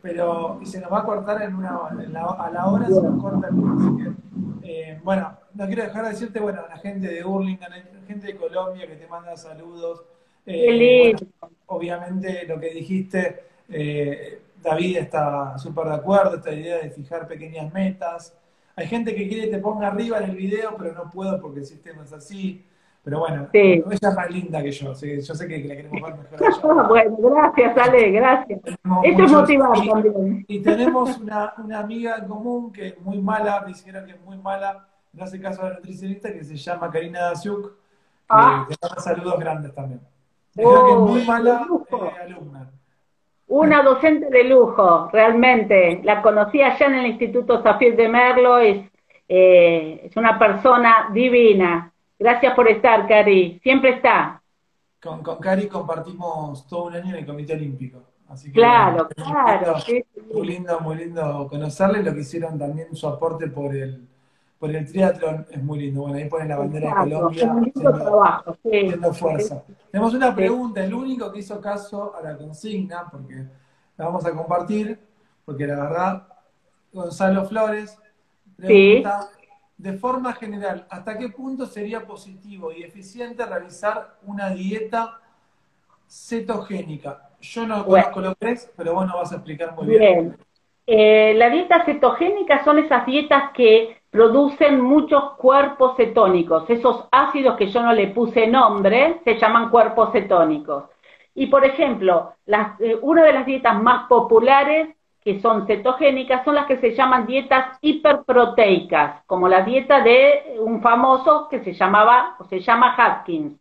[0.02, 4.16] Pero se nos va a cortar en una a la hora se nos corta el
[4.64, 8.38] eh, bueno, no quiero dejar de decirte, bueno, la gente de Burlingame, la gente de
[8.38, 10.06] Colombia que te manda saludos.
[10.46, 11.14] Eh,
[11.66, 17.74] obviamente lo que dijiste, eh, David está súper de acuerdo, esta idea de fijar pequeñas
[17.74, 18.38] metas.
[18.78, 21.60] Hay gente que quiere que te ponga arriba en el video, pero no puedo porque
[21.60, 22.64] el sistema es así.
[23.04, 26.88] Pero bueno, ella es más linda que yo, yo sé que la queremos ver mejor.
[26.90, 28.60] bueno, gracias, Ale, gracias.
[29.04, 30.46] Esto es motivar también.
[30.48, 34.22] Y tenemos una, una, amiga en común que es muy mala, me dijeron que es
[34.22, 37.76] muy mala, no hace caso a la nutricionista, que se llama Karina Daciuk, que
[38.30, 38.68] ah.
[38.68, 40.02] te saludos grandes también.
[40.54, 42.70] Dijeron que es muy oh, mala eh, alumna.
[43.48, 46.02] Una docente de lujo, realmente.
[46.04, 48.86] La conocí allá en el Instituto Zafir de Merlo, es,
[49.28, 53.60] eh, es una persona divina Gracias por estar, Cari.
[53.64, 54.42] Siempre está.
[55.02, 58.04] Con, con Cari compartimos todo un año en el Comité Olímpico.
[58.28, 59.76] Así que, claro, claro.
[60.34, 62.04] Muy lindo, muy lindo conocerle.
[62.04, 64.06] Lo que hicieron también su aporte por el,
[64.60, 66.02] por el triatlón es muy lindo.
[66.02, 67.56] Bueno, ahí ponen la bandera de Colombia.
[68.46, 69.64] haciendo, fuerza.
[69.90, 70.84] Tenemos una pregunta.
[70.84, 73.46] El único que hizo caso a la consigna, porque
[73.98, 75.00] la vamos a compartir,
[75.46, 76.28] porque la verdad,
[76.92, 77.98] Gonzalo Flores
[78.58, 79.30] pregunta
[79.80, 85.22] de forma general, ¿hasta qué punto sería positivo y eficiente realizar una dieta
[86.06, 87.30] cetogénica?
[87.40, 90.00] Yo no conozco lo que es, pero vos nos vas a explicar muy bien.
[90.00, 90.38] bien.
[90.86, 96.70] Eh, la dieta cetogénica son esas dietas que producen muchos cuerpos cetónicos.
[96.70, 100.90] Esos ácidos que yo no le puse nombre se llaman cuerpos cetónicos.
[101.36, 104.90] Y por ejemplo, eh, una de las dietas más populares
[105.30, 110.82] que son cetogénicas, son las que se llaman dietas hiperproteicas, como la dieta de un
[110.82, 113.54] famoso que se llamaba o se llama Haskins.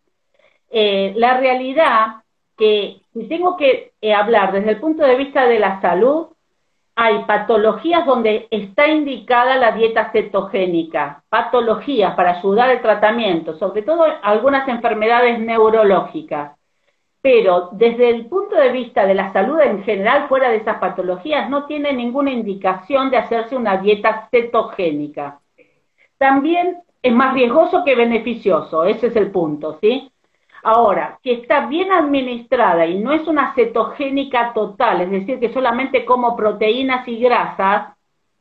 [0.71, 2.23] Eh, la realidad
[2.57, 6.29] que si tengo que eh, hablar desde el punto de vista de la salud,
[6.97, 14.07] hay patologías donde está indicada la dieta cetogénica, patologías para ayudar al tratamiento, sobre todo
[14.23, 16.58] algunas enfermedades neurológicas
[17.31, 21.51] pero desde el punto de vista de la salud en general, fuera de esas patologías,
[21.51, 25.39] no tiene ninguna indicación de hacerse una dieta cetogénica.
[26.17, 30.11] También es más riesgoso que beneficioso, ese es el punto, ¿sí?
[30.63, 36.07] Ahora, si está bien administrada y no es una cetogénica total, es decir, que solamente
[36.07, 37.95] como proteínas y grasas,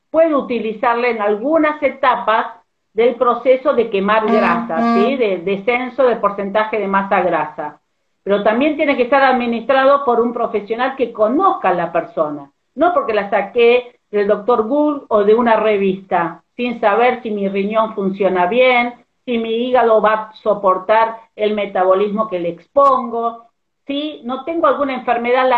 [0.09, 2.53] puede utilizarla en algunas etapas
[2.93, 5.17] del proceso de quemar grasa, ¿sí?
[5.17, 7.81] de descenso de porcentaje de masa grasa.
[8.27, 12.93] Pero también tiene que estar administrado por un profesional que conozca a la persona, no
[12.93, 17.95] porque la saqué del doctor Google o de una revista, sin saber si mi riñón
[17.95, 23.45] funciona bien, si mi hígado va a soportar el metabolismo que le expongo,
[23.85, 25.49] si no tengo alguna enfermedad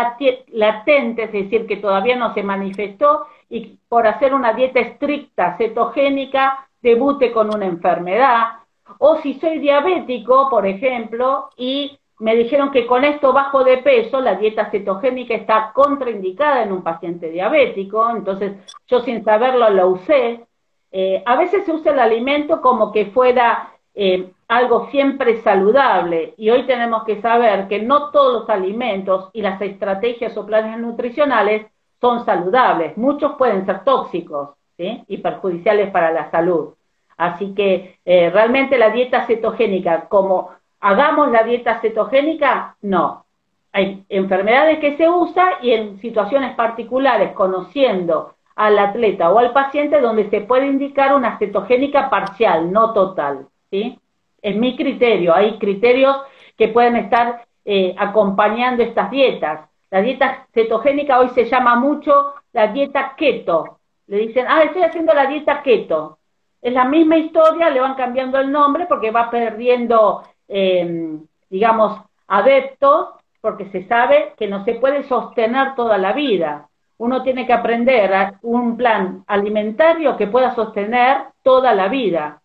[0.52, 6.68] latente, es decir, que todavía no se manifestó y por hacer una dieta estricta cetogénica
[6.80, 8.60] debute con una enfermedad,
[8.98, 14.20] o si soy diabético, por ejemplo, y me dijeron que con esto bajo de peso,
[14.20, 18.52] la dieta cetogénica está contraindicada en un paciente diabético, entonces
[18.86, 20.46] yo sin saberlo lo usé.
[20.92, 26.50] Eh, a veces se usa el alimento como que fuera eh, algo siempre saludable y
[26.50, 31.66] hoy tenemos que saber que no todos los alimentos y las estrategias o planes nutricionales
[32.00, 36.70] son saludables, muchos pueden ser tóxicos y perjudiciales para la salud.
[37.18, 42.76] Así que eh, realmente la dieta cetogénica como ¿Hagamos la dieta cetogénica?
[42.82, 43.24] No.
[43.72, 50.00] Hay enfermedades que se usa y en situaciones particulares, conociendo al atleta o al paciente,
[50.00, 53.46] donde se puede indicar una cetogénica parcial, no total.
[53.70, 53.98] ¿sí?
[54.42, 55.34] Es mi criterio.
[55.34, 56.16] Hay criterios
[56.56, 59.68] que pueden estar eh, acompañando estas dietas.
[59.90, 63.78] La dieta cetogénica hoy se llama mucho la dieta keto.
[64.06, 66.18] Le dicen, ah, estoy haciendo la dieta keto.
[66.60, 73.08] Es la misma historia, le van cambiando el nombre porque va perdiendo eh, digamos, adeptos,
[73.40, 76.68] porque se sabe que no se puede sostener toda la vida.
[76.98, 82.42] Uno tiene que aprender un plan alimentario que pueda sostener toda la vida.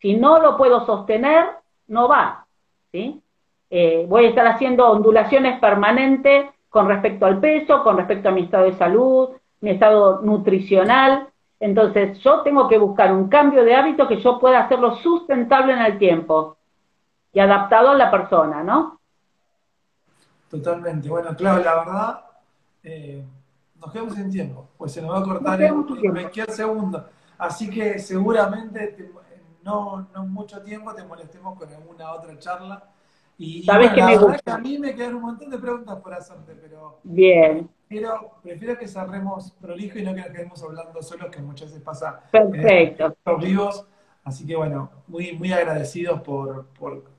[0.00, 1.46] Si no lo puedo sostener,
[1.88, 2.44] no va.
[2.92, 3.22] ¿sí?
[3.70, 8.42] Eh, voy a estar haciendo ondulaciones permanentes con respecto al peso, con respecto a mi
[8.42, 9.30] estado de salud,
[9.60, 11.28] mi estado nutricional.
[11.58, 15.78] Entonces, yo tengo que buscar un cambio de hábito que yo pueda hacerlo sustentable en
[15.80, 16.58] el tiempo
[17.34, 19.00] y adaptado a la persona, ¿no?
[20.48, 21.08] Totalmente.
[21.08, 22.24] Bueno, claro, la verdad,
[22.84, 23.24] eh,
[23.74, 27.08] nos quedamos sin tiempo, pues se nos va a cortar en, cualquier segundo.
[27.36, 29.10] Así que seguramente
[29.64, 32.84] no, no mucho tiempo te molestemos con alguna otra charla.
[33.36, 34.54] Y, Sabes que me gusta.
[34.54, 37.00] a mí me quedan un montón de preguntas por hacerte, pero.
[37.02, 37.68] Bien.
[37.88, 41.82] Prefiero, prefiero que cerremos prolijo y no que nos quedemos hablando solos, que muchas veces
[41.82, 42.22] pasa.
[42.30, 43.16] Perfecto.
[43.26, 43.84] En vivos.
[44.22, 47.13] Así que bueno, muy, muy agradecidos por, por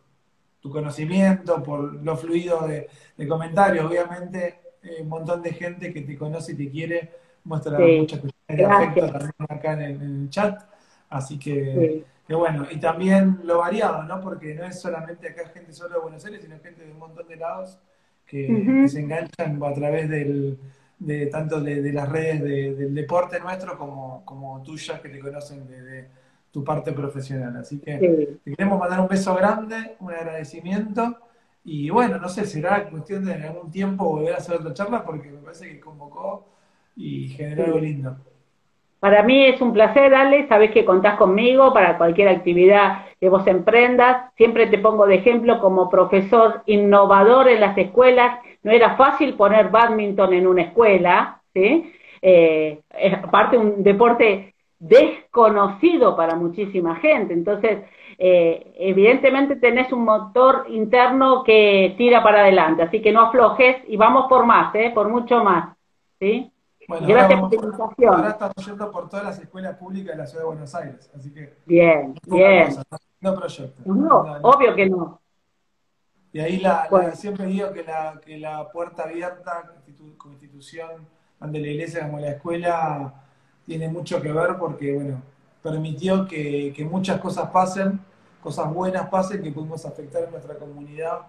[0.65, 3.85] tu conocimiento, por lo fluido de, comentarios.
[3.85, 7.11] Obviamente, eh, un montón de gente que te conoce y te quiere
[7.43, 10.63] muestra muchas cuestiones de afecto también acá en el, chat.
[11.07, 14.19] Así que, bueno, y también lo variado, ¿no?
[14.21, 17.27] Porque no es solamente acá gente solo de Buenos Aires, sino gente de un montón
[17.27, 17.77] de lados
[18.25, 20.57] que, se enganchan a través del,
[20.97, 22.41] de tanto de, las redes
[22.75, 26.07] del deporte nuestro como, como tuyas que te conocen de
[26.55, 27.57] tu parte profesional.
[27.57, 31.17] Así que te queremos mandar un beso grande, un agradecimiento.
[31.65, 35.03] Y bueno, no sé, será cuestión de en algún tiempo volver a hacer otra charla
[35.03, 36.45] porque me parece que convocó
[36.95, 38.15] y generó algo lindo.
[39.01, 43.45] Para mí es un placer, Ale, sabes que contás conmigo para cualquier actividad que vos
[43.47, 44.31] emprendas.
[44.37, 48.39] Siempre te pongo de ejemplo como profesor innovador en las escuelas.
[48.63, 51.91] No era fácil poner badminton en una escuela, ¿sí?
[52.21, 52.79] Eh,
[53.21, 57.33] aparte un deporte desconocido para muchísima gente.
[57.33, 57.83] Entonces,
[58.17, 63.97] eh, evidentemente tenés un motor interno que tira para adelante, así que no aflojes y
[63.97, 64.91] vamos por más, ¿eh?
[64.93, 65.75] por mucho más.
[66.19, 66.51] ¿sí?
[66.87, 68.15] Gracias por la invitación.
[68.15, 71.33] Ahora estamos yendo por todas las escuelas públicas de la Ciudad de Buenos Aires, así
[71.33, 71.57] que...
[71.65, 72.69] Bien, bien.
[73.19, 73.81] no proyecto.
[73.85, 75.19] No, obvio que no.
[76.31, 79.71] Y ahí la, siempre digo que la, que la puerta abierta
[80.17, 81.07] como institución,
[81.39, 83.24] tanto la iglesia como la escuela,
[83.65, 85.21] tiene mucho que ver porque, bueno,
[85.61, 87.99] permitió que, muchas cosas pasen,
[88.41, 91.21] cosas buenas pasen, que pudimos afectar a nuestra comunidad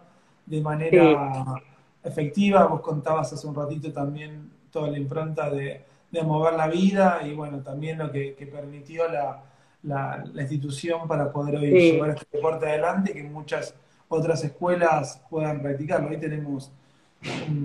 [0.45, 1.63] de manera
[2.05, 2.67] efectiva.
[2.67, 5.85] Vos contabas hace un ratito también toda la impronta de,
[6.25, 9.43] mover la vida y, bueno, también lo que, permitió la,
[10.39, 13.75] institución para poder hoy llevar este deporte adelante que muchas
[14.09, 16.09] otras escuelas puedan practicarlo.
[16.09, 16.73] Hoy tenemos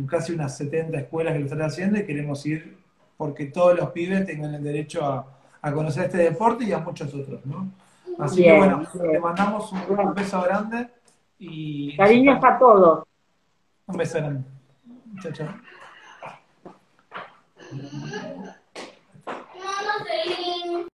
[0.08, 2.81] casi unas 70 escuelas que lo están haciendo y queremos ir
[3.22, 5.06] porque todos los pibes tengan el derecho
[5.62, 7.72] a, conocer este deporte y a muchos otros, ¿no?
[8.18, 10.90] Así que bueno, te mandamos un, beso grande
[11.38, 11.96] y...
[11.96, 13.04] Cariños a todos.
[13.86, 14.44] Un beso grande.
[15.22, 15.50] Chao, chao.